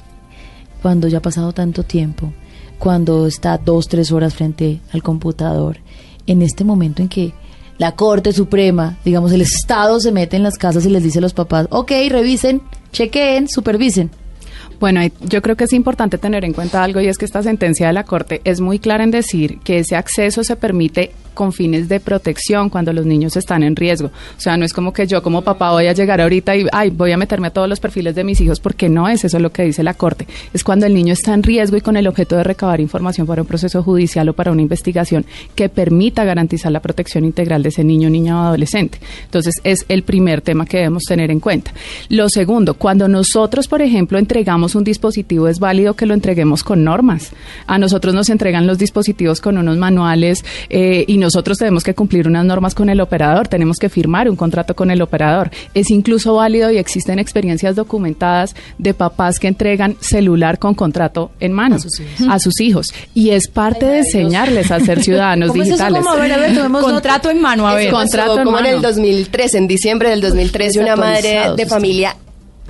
[0.83, 2.31] cuando ya ha pasado tanto tiempo,
[2.79, 5.79] cuando está dos, tres horas frente al computador,
[6.27, 7.33] en este momento en que
[7.79, 11.23] la Corte Suprema, digamos, el Estado se mete en las casas y les dice a
[11.23, 12.61] los papás, ok, revisen,
[12.93, 14.11] chequeen, supervisen.
[14.81, 17.89] Bueno, yo creo que es importante tener en cuenta algo y es que esta sentencia
[17.89, 21.89] de la Corte es muy clara en decir que ese acceso se permite con fines
[21.89, 24.09] de protección cuando los niños están en riesgo.
[24.09, 26.91] O sea, no es como que yo como papá voy a llegar ahorita y ay,
[26.91, 29.53] voy a meterme a todos los perfiles de mis hijos porque no es eso lo
[29.53, 30.27] que dice la Corte.
[30.53, 33.43] Es cuando el niño está en riesgo y con el objeto de recabar información para
[33.43, 37.85] un proceso judicial o para una investigación que permita garantizar la protección integral de ese
[37.85, 38.99] niño, niña o adolescente.
[39.27, 41.71] Entonces, es el primer tema que debemos tener en cuenta.
[42.09, 46.63] Lo segundo, cuando nosotros, por ejemplo, entregamos entregamos un dispositivo es válido que lo entreguemos
[46.63, 47.31] con normas.
[47.67, 52.27] A nosotros nos entregan los dispositivos con unos manuales eh, y nosotros tenemos que cumplir
[52.27, 55.51] unas normas con el operador, tenemos que firmar un contrato con el operador.
[55.75, 61.53] Es incluso válido y existen experiencias documentadas de papás que entregan celular con contrato en
[61.53, 61.77] mano
[62.29, 62.89] a sus hijos.
[63.15, 65.77] Y es parte de enseñarles a ser ciudadanos ¿Cómo es eso?
[65.77, 66.05] digitales.
[66.05, 66.15] ¿Cómo?
[66.15, 66.71] A ver, a ver.
[66.71, 67.91] Contrato en mano, a ver.
[67.91, 68.89] Contrato en como en el mano.
[68.89, 72.17] 2003, en diciembre del 2013, una madre de familia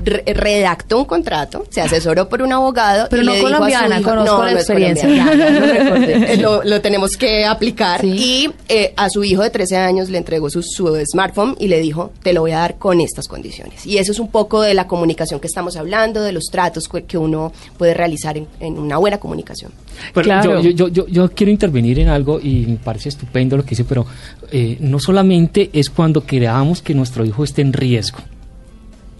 [0.04, 3.06] re- redactó un contrato, se asesoró por un abogado.
[3.10, 5.08] Pero y no le dijo a su colombiana, hijo- conozco no, la no es experiencia.
[5.08, 5.48] colombiana.
[6.18, 8.04] Ya, ya, lo lo, tenemos que aplicar.
[8.04, 11.80] Y eh, a su hijo de 13 años le entregó su, su smartphone y le
[11.80, 13.86] dijo, te lo voy a dar con estas condiciones.
[13.86, 17.18] Y eso es un poco de la comunicación que estamos hablando, de los tratos que
[17.18, 19.72] uno puede realizar en, en una buena comunicación.
[20.14, 20.60] Pero Claro.
[20.60, 23.70] yo, yo, yo, yo- yo quiero intervenir en algo y me parece estupendo lo que
[23.70, 24.06] dice, pero
[24.52, 28.18] eh, no solamente es cuando creamos que nuestro hijo esté en riesgo.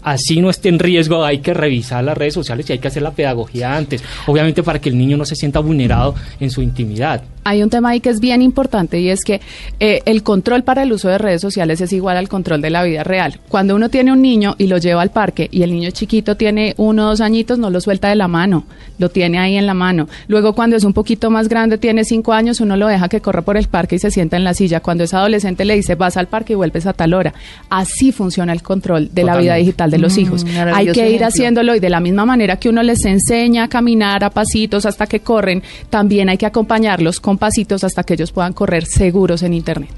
[0.01, 3.03] Así no esté en riesgo, hay que revisar las redes sociales y hay que hacer
[3.03, 7.21] la pedagogía antes, obviamente para que el niño no se sienta vulnerado en su intimidad.
[7.49, 9.41] Hay un tema ahí que es bien importante y es que
[9.79, 12.83] eh, el control para el uso de redes sociales es igual al control de la
[12.83, 13.39] vida real.
[13.49, 16.75] Cuando uno tiene un niño y lo lleva al parque y el niño chiquito tiene
[16.77, 18.65] uno o dos añitos, no lo suelta de la mano,
[18.99, 20.07] lo tiene ahí en la mano.
[20.27, 23.41] Luego cuando es un poquito más grande, tiene cinco años, uno lo deja que corra
[23.41, 24.79] por el parque y se sienta en la silla.
[24.81, 27.33] Cuando es adolescente le dice, vas al parque y vuelves a tal hora.
[27.69, 30.45] Así funciona el control de la vida digital de los Mm, hijos.
[30.73, 31.27] Hay que ir ejemplo.
[31.27, 35.07] haciéndolo y de la misma manera que uno les enseña a caminar a pasitos hasta
[35.07, 39.53] que corren, también hay que acompañarlos con pasitos hasta que ellos puedan correr seguros en
[39.53, 39.89] Internet.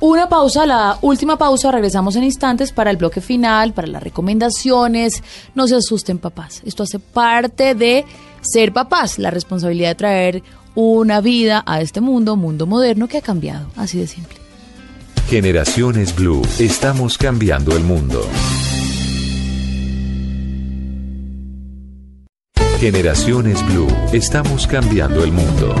[0.00, 5.24] Una pausa, la última pausa, regresamos en instantes para el bloque final, para las recomendaciones.
[5.56, 6.62] No se asusten, papás.
[6.64, 8.04] Esto hace parte de
[8.40, 10.42] ser papás, la responsabilidad de traer
[10.76, 14.36] una vida a este mundo, mundo moderno que ha cambiado, así de simple.
[15.28, 16.42] Generaciones Blue.
[16.60, 18.24] Estamos cambiando el mundo.
[22.78, 23.88] Generaciones Blue.
[24.12, 25.74] Estamos cambiando el mundo.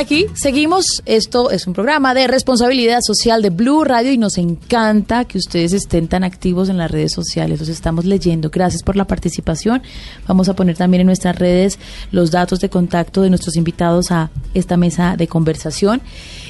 [0.00, 1.02] Aquí seguimos.
[1.04, 5.74] Esto es un programa de responsabilidad social de Blue Radio y nos encanta que ustedes
[5.74, 7.60] estén tan activos en las redes sociales.
[7.60, 8.48] Los estamos leyendo.
[8.50, 9.82] Gracias por la participación.
[10.26, 11.78] Vamos a poner también en nuestras redes
[12.12, 16.00] los datos de contacto de nuestros invitados a esta mesa de conversación.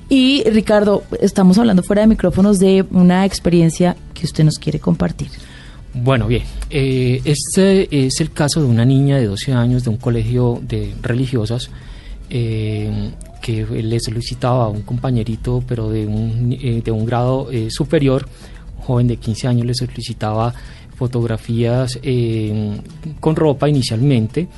[0.09, 5.29] Y Ricardo, estamos hablando fuera de micrófonos de una experiencia que usted nos quiere compartir.
[5.93, 9.97] Bueno, bien, eh, este es el caso de una niña de 12 años de un
[9.97, 11.69] colegio de religiosas
[12.31, 13.11] eh,
[13.41, 18.27] que le solicitaba a un compañerito, pero de un, eh, de un grado eh, superior,
[18.79, 20.55] un joven de 15 años le solicitaba
[21.01, 22.79] fotografías eh,
[23.21, 24.49] con ropa inicialmente.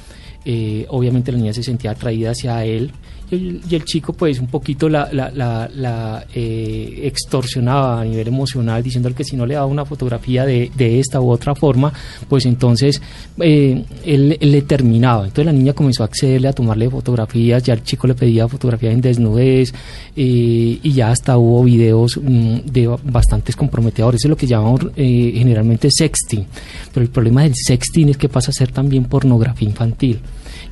[0.45, 2.91] Eh, obviamente la niña se sentía atraída hacia él
[3.37, 8.83] y el, chico pues un poquito la, la, la, la, eh, extorsionaba a nivel emocional
[8.83, 11.93] diciéndole que si no le daba una fotografía de, de esta u otra forma
[12.29, 13.01] pues entonces
[13.39, 17.75] eh, él, él le terminaba entonces la niña comenzó a accederle a tomarle fotografías ya
[17.75, 19.73] el chico le pedía fotografías en desnudez
[20.15, 24.87] eh, y ya hasta hubo videos mm, de bastantes comprometedores eso es lo que llamamos
[24.97, 26.47] eh, generalmente sexting
[26.93, 30.21] pero el problema del sexting es que pasa a ser también pornografía infantil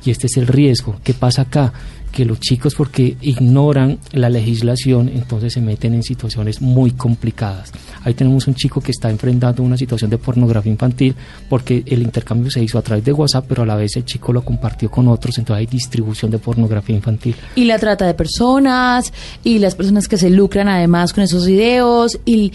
[0.03, 0.95] y este es el riesgo.
[1.03, 1.73] ¿Qué pasa acá?
[2.11, 7.71] Que los chicos, porque ignoran la legislación, entonces se meten en situaciones muy complicadas.
[8.03, 11.15] Ahí tenemos un chico que está enfrentando una situación de pornografía infantil
[11.49, 14.33] porque el intercambio se hizo a través de WhatsApp, pero a la vez el chico
[14.33, 17.35] lo compartió con otros, entonces hay distribución de pornografía infantil.
[17.55, 22.19] Y la trata de personas, y las personas que se lucran además con esos videos,
[22.25, 22.51] y,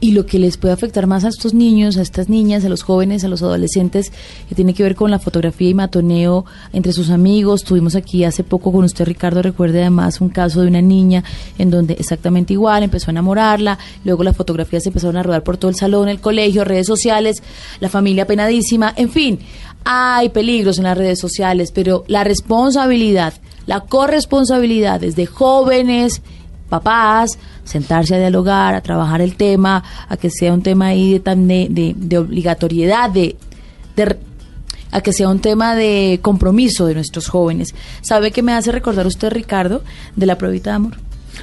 [0.00, 2.82] y, lo que les puede afectar más a estos niños, a estas niñas, a los
[2.82, 4.12] jóvenes, a los adolescentes,
[4.48, 7.64] que tiene que ver con la fotografía y matoneo entre sus amigos.
[7.64, 11.24] Tuvimos aquí hace poco con usted, Ricardo, recuerde además un caso de una niña
[11.58, 15.56] en donde exactamente igual, empezó a enamorarla, luego las fotografías se empezaron a rodar por
[15.56, 17.42] todo el salón, el colegio, redes sociales,
[17.80, 19.38] la familia penadísima, en fin,
[19.84, 23.34] hay peligros en las redes sociales, pero la responsabilidad,
[23.66, 26.22] la corresponsabilidad es de jóvenes,
[26.68, 31.68] papás, sentarse a dialogar, a trabajar el tema, a que sea un tema ahí de,
[31.70, 33.36] de, de- obligatoriedad, de-
[34.92, 37.74] a que sea un tema de compromiso de nuestros jóvenes.
[38.02, 39.82] ¿Sabe qué me hace recordar usted, Ricardo,
[40.14, 40.92] de la pruebita de amor?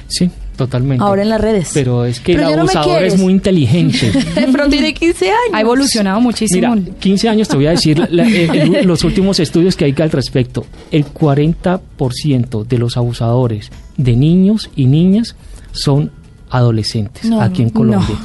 [0.06, 1.02] Sí, totalmente.
[1.04, 1.70] Ahora en las redes.
[1.74, 3.14] Pero es que Pero el no abusador quieres.
[3.14, 4.12] es muy inteligente.
[4.34, 5.38] Pero tiene 15 años.
[5.52, 6.74] Ha evolucionado muchísimo.
[6.76, 9.94] Mira, 15 años te voy a decir la- el- el- los últimos estudios que hay
[10.00, 10.64] al respecto.
[10.92, 15.34] El 40% de los abusadores de niños y niñas
[15.72, 16.12] son
[16.50, 18.16] adolescentes No, aquí en no, Colombia.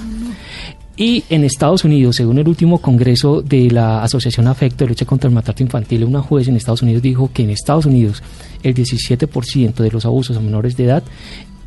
[0.98, 5.28] Y en Estados Unidos, según el último congreso de la Asociación Afecto de Lucha contra
[5.28, 8.24] el Maltrato Infantil, una juez en Estados Unidos dijo que en Estados Unidos
[8.64, 11.04] el 17% de los abusos a menores de edad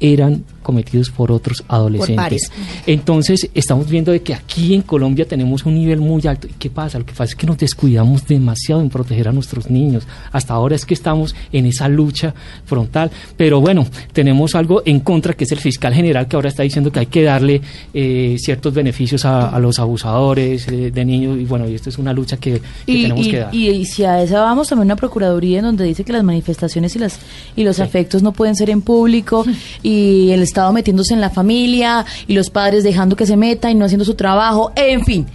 [0.00, 2.50] eran cometidos por otros adolescentes.
[2.86, 6.46] Entonces, estamos viendo de que aquí en Colombia tenemos un nivel muy alto.
[6.46, 6.98] ¿Y qué pasa?
[6.98, 10.06] Lo que pasa es que nos descuidamos demasiado en proteger a nuestros niños.
[10.30, 12.34] Hasta ahora es que estamos en esa lucha
[12.66, 13.10] frontal.
[13.38, 16.92] Pero bueno, tenemos algo en contra, que es el fiscal general, que ahora está diciendo
[16.92, 17.62] que hay que darle
[17.94, 21.38] eh, ciertos beneficios a, a los abusadores eh, de niños.
[21.40, 23.54] Y bueno, y esto es una lucha que, que Y, tenemos y- que dar.
[23.54, 26.94] y- y si a esa vamos, también una procuraduría en donde dice que las manifestaciones
[26.96, 27.18] y las
[27.56, 29.44] y los afectos no pueden ser en público
[29.82, 33.74] y el Estado metiéndose en la familia y los padres dejando que se meta y
[33.74, 35.26] no haciendo su trabajo, en fin.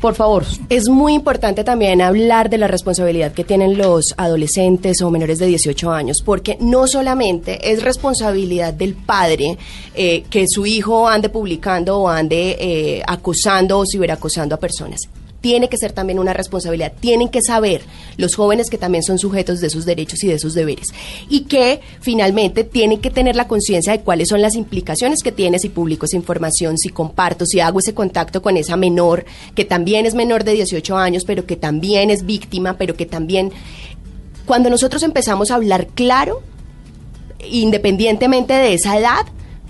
[0.00, 0.44] Por favor.
[0.68, 5.46] Es muy importante también hablar de la responsabilidad que tienen los adolescentes o menores de
[5.46, 9.56] 18 años, porque no solamente es responsabilidad del padre
[9.94, 15.00] eh, que su hijo ande publicando o ande eh, acosando o ciberacosando a personas.
[15.46, 16.92] Tiene que ser también una responsabilidad.
[16.98, 17.82] Tienen que saber
[18.16, 20.88] los jóvenes que también son sujetos de sus derechos y de sus deberes.
[21.28, 25.60] Y que finalmente tienen que tener la conciencia de cuáles son las implicaciones que tiene
[25.60, 29.24] si publico esa información, si comparto, si hago ese contacto con esa menor,
[29.54, 33.52] que también es menor de 18 años, pero que también es víctima, pero que también...
[34.46, 36.42] Cuando nosotros empezamos a hablar claro,
[37.48, 39.26] independientemente de esa edad,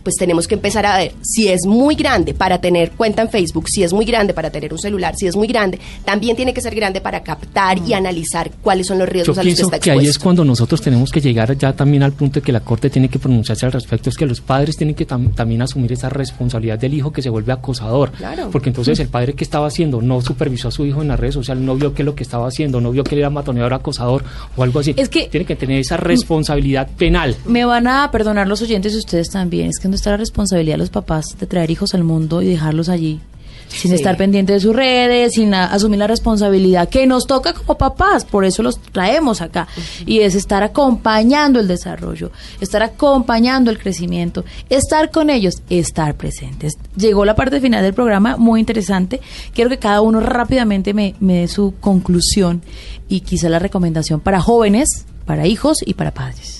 [0.06, 3.68] pues tenemos que empezar a ver si es muy grande para tener cuenta en Facebook,
[3.68, 6.60] si es muy grande para tener un celular, si es muy grande, también tiene que
[6.60, 9.80] ser grande para captar y analizar cuáles son los Yo riesgos a los que está
[9.80, 10.22] que ahí es expuesto.
[10.22, 13.18] cuando nosotros tenemos que llegar ya también al punto de que la Corte tiene que
[13.18, 16.94] pronunciarse al respecto, es que los padres tienen que tam- también asumir esa responsabilidad del
[16.94, 18.12] hijo que se vuelve acosador.
[18.12, 18.48] Claro.
[18.52, 21.34] Porque entonces el padre que estaba haciendo no supervisó a su hijo en las redes
[21.34, 23.74] sociales, no vio qué es lo que estaba haciendo, no vio que él era matoneador,
[23.74, 24.22] acosador
[24.56, 24.94] o algo así.
[24.96, 27.34] Es que- tiene que tener esa responsabilidad penal.
[27.46, 29.68] Me van a perdonar los oyentes y ustedes también.
[29.70, 32.46] Es que no está la responsabilidad de los papás de traer hijos al mundo y
[32.46, 33.20] dejarlos allí.
[33.68, 33.96] Sin Sí.
[33.96, 38.44] estar pendiente de sus redes, sin asumir la responsabilidad que nos toca como papás, por
[38.44, 39.66] eso los traemos acá.
[40.06, 42.30] Y es estar acompañando el desarrollo,
[42.60, 46.74] estar acompañando el crecimiento, estar con ellos, estar presentes.
[46.96, 49.20] Llegó la parte final del programa, muy interesante.
[49.52, 52.62] Quiero que cada uno rápidamente me, me dé su conclusión
[53.08, 56.55] y quizá la recomendación para jóvenes, para hijos y para padres.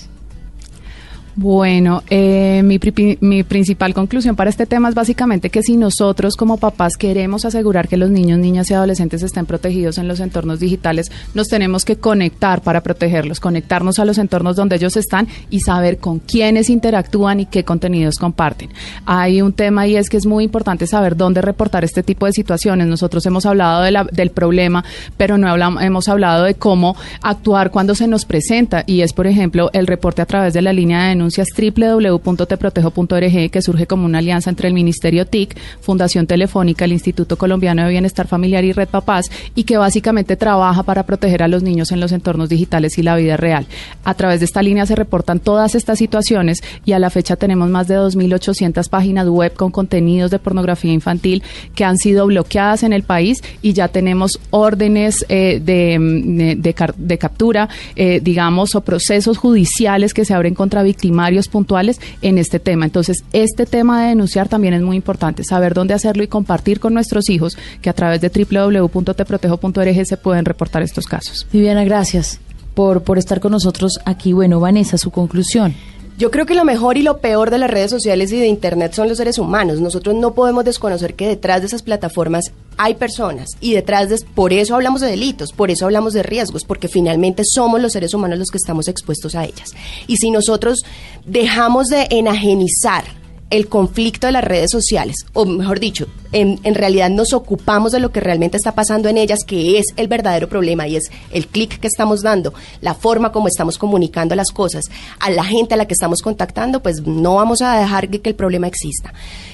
[1.39, 2.79] Bueno, eh, mi,
[3.21, 7.87] mi principal conclusión para este tema es básicamente que si nosotros como papás queremos asegurar
[7.87, 11.97] que los niños, niñas y adolescentes estén protegidos en los entornos digitales, nos tenemos que
[11.97, 17.39] conectar para protegerlos, conectarnos a los entornos donde ellos están y saber con quiénes interactúan
[17.41, 18.69] y qué contenidos comparten.
[19.05, 22.31] Hay un tema y es que es muy importante saber dónde reportar este tipo de
[22.31, 22.87] situaciones.
[22.87, 24.83] Nosotros hemos hablado de la- del problema,
[25.17, 29.27] pero no hablamos, hemos hablado de cómo actuar cuando se nos presenta y es, por
[29.27, 34.19] ejemplo, el reporte a través de la línea de denuncias www.teprotejo.org que surge como una
[34.19, 38.87] alianza entre el Ministerio TIC, Fundación Telefónica, el Instituto Colombiano de Bienestar Familiar y Red
[38.87, 43.03] Papás y que básicamente trabaja para proteger a los niños en los entornos digitales y
[43.03, 43.67] la vida real.
[44.05, 47.69] A través de esta línea se reportan todas estas situaciones y a la fecha tenemos
[47.69, 51.43] más de 2.800 páginas web con contenidos de pornografía infantil
[51.75, 56.73] que han sido bloqueadas en el país y ya tenemos órdenes eh, de, mm, de
[56.95, 60.83] de captura, eh, digamos, o procesos judiciales que se abren contra
[61.17, 62.85] victimarios puntuales en este tema.
[62.85, 66.93] Entonces, este tema de denunciar también es muy importante, saber dónde hacerlo y compartir con
[66.93, 71.47] nuestros hijos que a través de www.teprotejo.org se pueden reportar estos casos.
[71.51, 72.39] Viviana, gracias
[72.75, 74.33] por, por estar con nosotros aquí.
[74.33, 75.73] Bueno, Vanessa, su conclusión.
[76.17, 78.93] Yo creo que lo mejor y lo peor de las redes sociales y de Internet
[78.93, 79.79] son los seres humanos.
[79.79, 82.45] Nosotros no podemos desconocer que detrás de esas plataformas
[82.75, 84.17] hay personas y detrás de...
[84.33, 88.15] Por eso hablamos de delitos, por eso hablamos de riesgos, porque finalmente somos los seres
[88.15, 89.75] humanos los que estamos expuestos a ellas.
[90.07, 90.79] Y si nosotros
[91.23, 93.03] dejamos de enajenizar
[93.49, 97.99] el conflicto de las redes sociales, o mejor dicho, en, en realidad nos ocupamos de
[97.99, 101.47] lo que realmente está pasando en ellas, que es el verdadero problema y es el
[101.47, 104.85] clic que estamos dando, la forma como estamos comunicando las cosas
[105.19, 108.35] a la gente a la que estamos contactando, pues no vamos a dejar que, el
[108.35, 109.13] problema exista.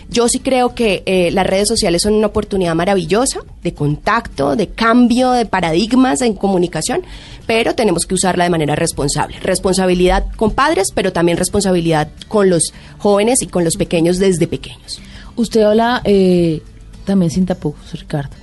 [0.10, 4.68] Yo sí creo que eh, las redes sociales son una oportunidad maravillosa de contacto, de
[4.68, 7.04] cambio de paradigmas en comunicación,
[7.46, 9.40] pero tenemos que usarla de manera responsable.
[9.40, 15.02] Responsabilidad con padres, pero también responsabilidad con los jóvenes y con los pequeños desde pequeños.
[15.36, 16.62] Usted habla eh,
[17.06, 18.36] también sin tapujos, Ricardo.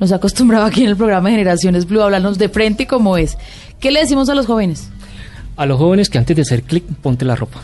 [0.00, 2.86] Nos ha acostumbrado aquí en el programa de Generaciones Blue a hablarnos de frente y
[2.86, 3.36] como es.
[3.78, 4.88] ¿Qué le decimos a los jóvenes?
[5.56, 7.60] A los jóvenes que antes de hacer clic, ponte la ropa.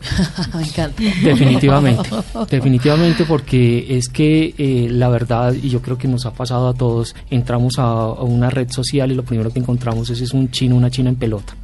[0.54, 1.02] Me encanta.
[1.22, 2.08] Definitivamente,
[2.50, 6.74] definitivamente porque es que eh, la verdad, y yo creo que nos ha pasado a
[6.74, 10.50] todos, entramos a, a una red social y lo primero que encontramos es, es un
[10.50, 11.54] chino, una china en pelota.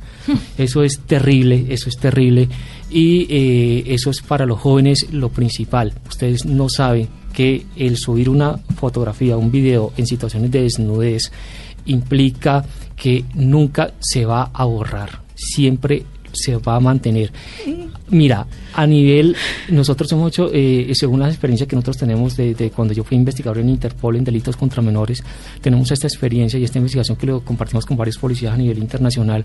[0.58, 2.48] Eso es terrible, eso es terrible
[2.90, 5.92] y eh, eso es para los jóvenes lo principal.
[6.08, 11.32] Ustedes no saben que el subir una fotografía, un video en situaciones de desnudez
[11.86, 12.64] implica
[12.96, 15.22] que nunca se va a borrar.
[15.34, 16.04] Siempre
[16.34, 17.32] se va a mantener.
[18.10, 19.34] Mira, a nivel,
[19.70, 23.58] nosotros hemos hecho, eh, según las experiencias que nosotros tenemos de, cuando yo fui investigador
[23.58, 25.22] en Interpol en delitos contra menores,
[25.60, 29.44] tenemos esta experiencia y esta investigación que lo compartimos con varios policías a nivel internacional,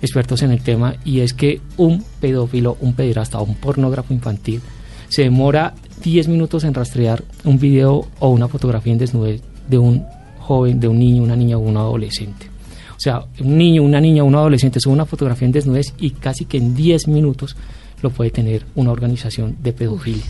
[0.00, 4.60] expertos en el tema, y es que un pedófilo, un pederasta o un pornógrafo infantil
[5.08, 10.04] se demora 10 minutos en rastrear un video o una fotografía en desnudez de un
[10.38, 12.55] joven, de un niño, una niña o un adolescente.
[12.96, 16.46] O sea, un niño, una niña un adolescente sube una fotografía en desnudez y casi
[16.46, 17.56] que en 10 minutos
[18.02, 20.24] lo puede tener una organización de pedofilia.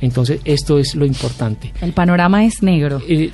[0.00, 1.72] Entonces, esto es lo importante.
[1.82, 3.02] El panorama es negro.
[3.06, 3.30] Eh,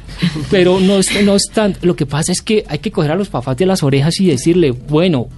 [0.50, 1.76] pero no es, no es tan.
[1.82, 4.26] Lo que pasa es que hay que coger a los papás de las orejas y
[4.26, 5.28] decirle, bueno,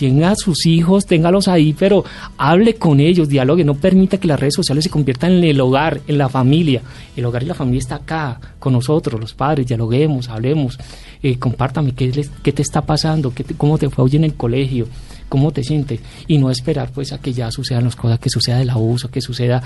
[0.00, 2.04] tenga a sus hijos, téngalos ahí, pero
[2.38, 6.00] hable con ellos, dialogue, no permita que las redes sociales se conviertan en el hogar,
[6.08, 6.82] en la familia.
[7.16, 10.78] El hogar y la familia está acá, con nosotros, los padres, dialoguemos, hablemos,
[11.22, 14.24] eh, compártame qué, les- qué te está pasando, qué te- cómo te fue hoy en
[14.24, 14.86] el colegio,
[15.30, 18.60] cómo te sientes, y no esperar pues a que ya sucedan las cosas, que suceda
[18.60, 19.62] el abuso, que suceda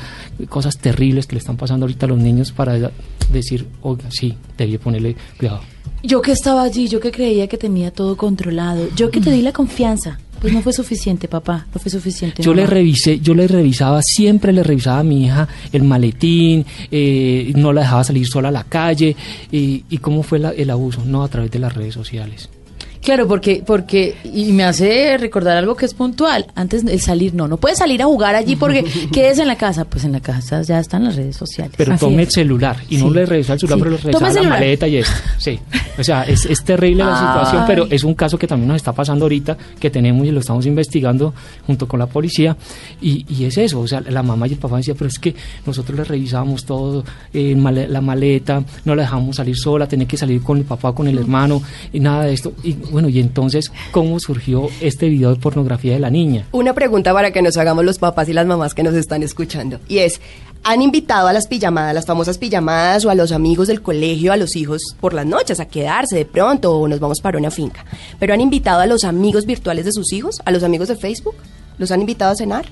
[0.48, 2.90] cosas terribles que le están pasando ahorita a los niños para
[3.32, 5.60] decir, oiga, sí, debí ponerle cuidado.
[6.04, 9.40] Yo que estaba allí, yo que creía que tenía todo controlado, yo que te di
[9.42, 12.42] la confianza, pues no fue suficiente, papá, no fue suficiente.
[12.42, 17.50] Yo le revisé, yo le revisaba, siempre le revisaba a mi hija el maletín, eh,
[17.56, 19.16] no la dejaba salir sola a la calle.
[19.50, 21.02] Y, y cómo fue la- el abuso?
[21.06, 22.50] No, a través de las redes sociales.
[23.04, 26.46] Claro, porque, porque, y me hace recordar algo que es puntual.
[26.54, 28.82] Antes el salir, no, no puedes salir a jugar allí porque
[29.12, 29.84] quedes en la casa.
[29.84, 31.74] Pues en la casa ya están las redes sociales.
[31.76, 32.28] Pero Así tome es.
[32.28, 33.84] el celular y no le revisaba el celular, Sí.
[33.84, 34.50] pero le el la celular.
[34.60, 35.12] maleta y esto.
[35.38, 35.58] Sí.
[35.98, 38.92] O sea, es, es terrible la situación, pero es un caso que también nos está
[38.92, 41.34] pasando ahorita, que tenemos y lo estamos investigando
[41.66, 42.56] junto con la policía.
[43.02, 45.34] Y, y es eso, o sea, la mamá y el papá decían, pero es que
[45.66, 50.16] nosotros le revisábamos todo, eh, male- la maleta, no la dejamos salir sola, tenía que
[50.16, 52.54] salir con el papá, con el hermano, y nada de esto.
[52.64, 56.46] Y bueno, y entonces, ¿cómo surgió este video de pornografía de la niña?
[56.52, 59.80] Una pregunta para que nos hagamos los papás y las mamás que nos están escuchando.
[59.88, 60.20] Y es,
[60.62, 64.36] ¿han invitado a las pijamadas, las famosas pijamadas o a los amigos del colegio, a
[64.36, 67.84] los hijos por las noches a quedarse de pronto o nos vamos para una finca?
[68.20, 71.34] ¿Pero han invitado a los amigos virtuales de sus hijos, a los amigos de Facebook?
[71.78, 72.66] ¿Los han invitado a cenar?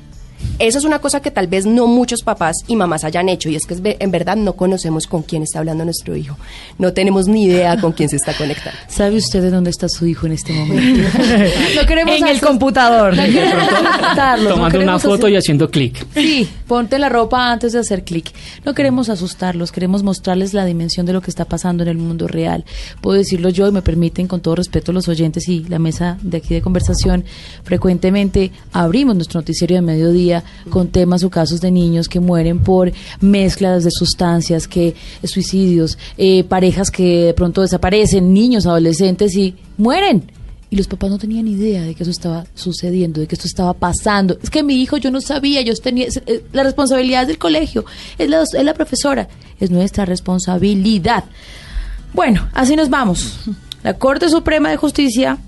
[0.59, 3.57] Eso es una cosa que tal vez no muchos papás y mamás hayan hecho y
[3.57, 6.37] es que es ve- en verdad no conocemos con quién está hablando nuestro hijo.
[6.79, 8.79] No tenemos ni idea con quién se está conectando.
[8.89, 11.09] ¿Sabe usted de dónde está su hijo en este momento?
[11.77, 13.17] no queremos En el computador.
[13.17, 13.23] No
[14.43, 16.07] no Tomando una foto y haciendo clic.
[16.15, 18.31] Sí, ponte la ropa antes de hacer clic.
[18.65, 22.29] No queremos asustarlos, queremos mostrarles la dimensión de lo que está pasando en el mundo
[22.29, 22.65] real.
[23.01, 26.37] Puedo decirlo yo y me permiten, con todo respeto, los oyentes y la mesa de
[26.39, 27.25] aquí de conversación,
[27.65, 30.32] frecuentemente abrimos nuestro noticiero de mediodía
[30.71, 36.45] con temas o casos de niños que mueren por mezclas de sustancias, que suicidios, eh,
[36.45, 40.31] parejas que de pronto desaparecen, niños, adolescentes y mueren.
[40.71, 43.75] Y los papás no tenían idea de que eso estaba sucediendo, de que esto estaba
[43.75, 44.39] pasando.
[44.43, 47.85] Es que mi hijo yo no sabía, yo tenía eh, la responsabilidad es del colegio,
[48.17, 49.29] es la, es la profesora,
[49.61, 51.25] es nuestra responsabilidad.
[52.15, 53.39] Bueno, así nos vamos.
[53.83, 55.39] La Corte Suprema de Justicia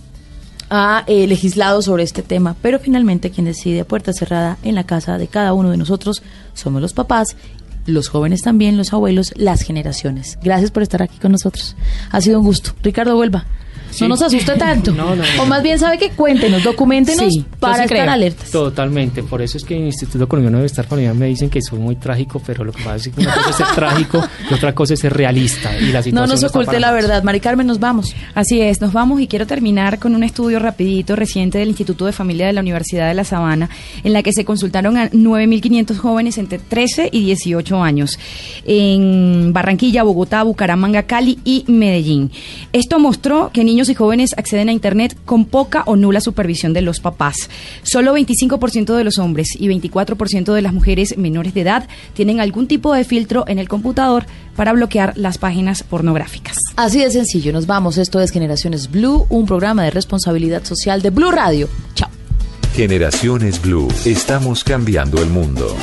[0.71, 4.85] ha eh, legislado sobre este tema, pero finalmente quien decide a puerta cerrada en la
[4.85, 6.23] casa de cada uno de nosotros
[6.55, 7.37] somos los papás,
[7.87, 10.39] los jóvenes también, los abuelos, las generaciones.
[10.43, 11.77] Gracias por estar aquí con nosotros.
[12.11, 12.73] Ha sido un gusto.
[12.83, 13.45] Ricardo, vuelva.
[13.95, 14.03] Sí.
[14.03, 14.93] No nos asuste tanto.
[15.05, 15.43] No, no, no.
[15.43, 18.51] O más bien sabe que cuéntenos, documentenos Sí, para sí estar alertas.
[18.51, 21.61] Totalmente, por eso es que en el Instituto Colombiano de Estar Familiar me dicen que
[21.61, 24.55] soy muy trágico, pero lo que pasa es que una cosa es ser trágico y
[24.55, 25.77] otra cosa es ser realista.
[25.79, 27.23] Y la No nos oculte la verdad.
[27.23, 28.15] Mari Carmen, nos vamos.
[28.35, 32.13] Así es, nos vamos y quiero terminar con un estudio rapidito reciente del Instituto de
[32.13, 33.69] Familia de la Universidad de La Sabana,
[34.03, 38.19] en la que se consultaron a 9.500 jóvenes entre 13 y 18 años
[38.65, 42.31] en Barranquilla, Bogotá, Bucaramanga, Cali y Medellín.
[42.73, 46.81] Esto mostró que niños y jóvenes acceden a Internet con poca o nula supervisión de
[46.81, 47.51] los papás.
[47.83, 52.67] Solo 25% de los hombres y 24% de las mujeres menores de edad tienen algún
[52.67, 54.25] tipo de filtro en el computador
[54.57, 56.57] para bloquear las páginas pornográficas.
[56.77, 57.99] Así de sencillo, nos vamos.
[57.99, 61.69] Esto es Generaciones Blue, un programa de responsabilidad social de Blue Radio.
[61.95, 62.09] Chao.
[62.75, 63.89] Generaciones Blue.
[64.05, 65.77] Estamos cambiando el mundo.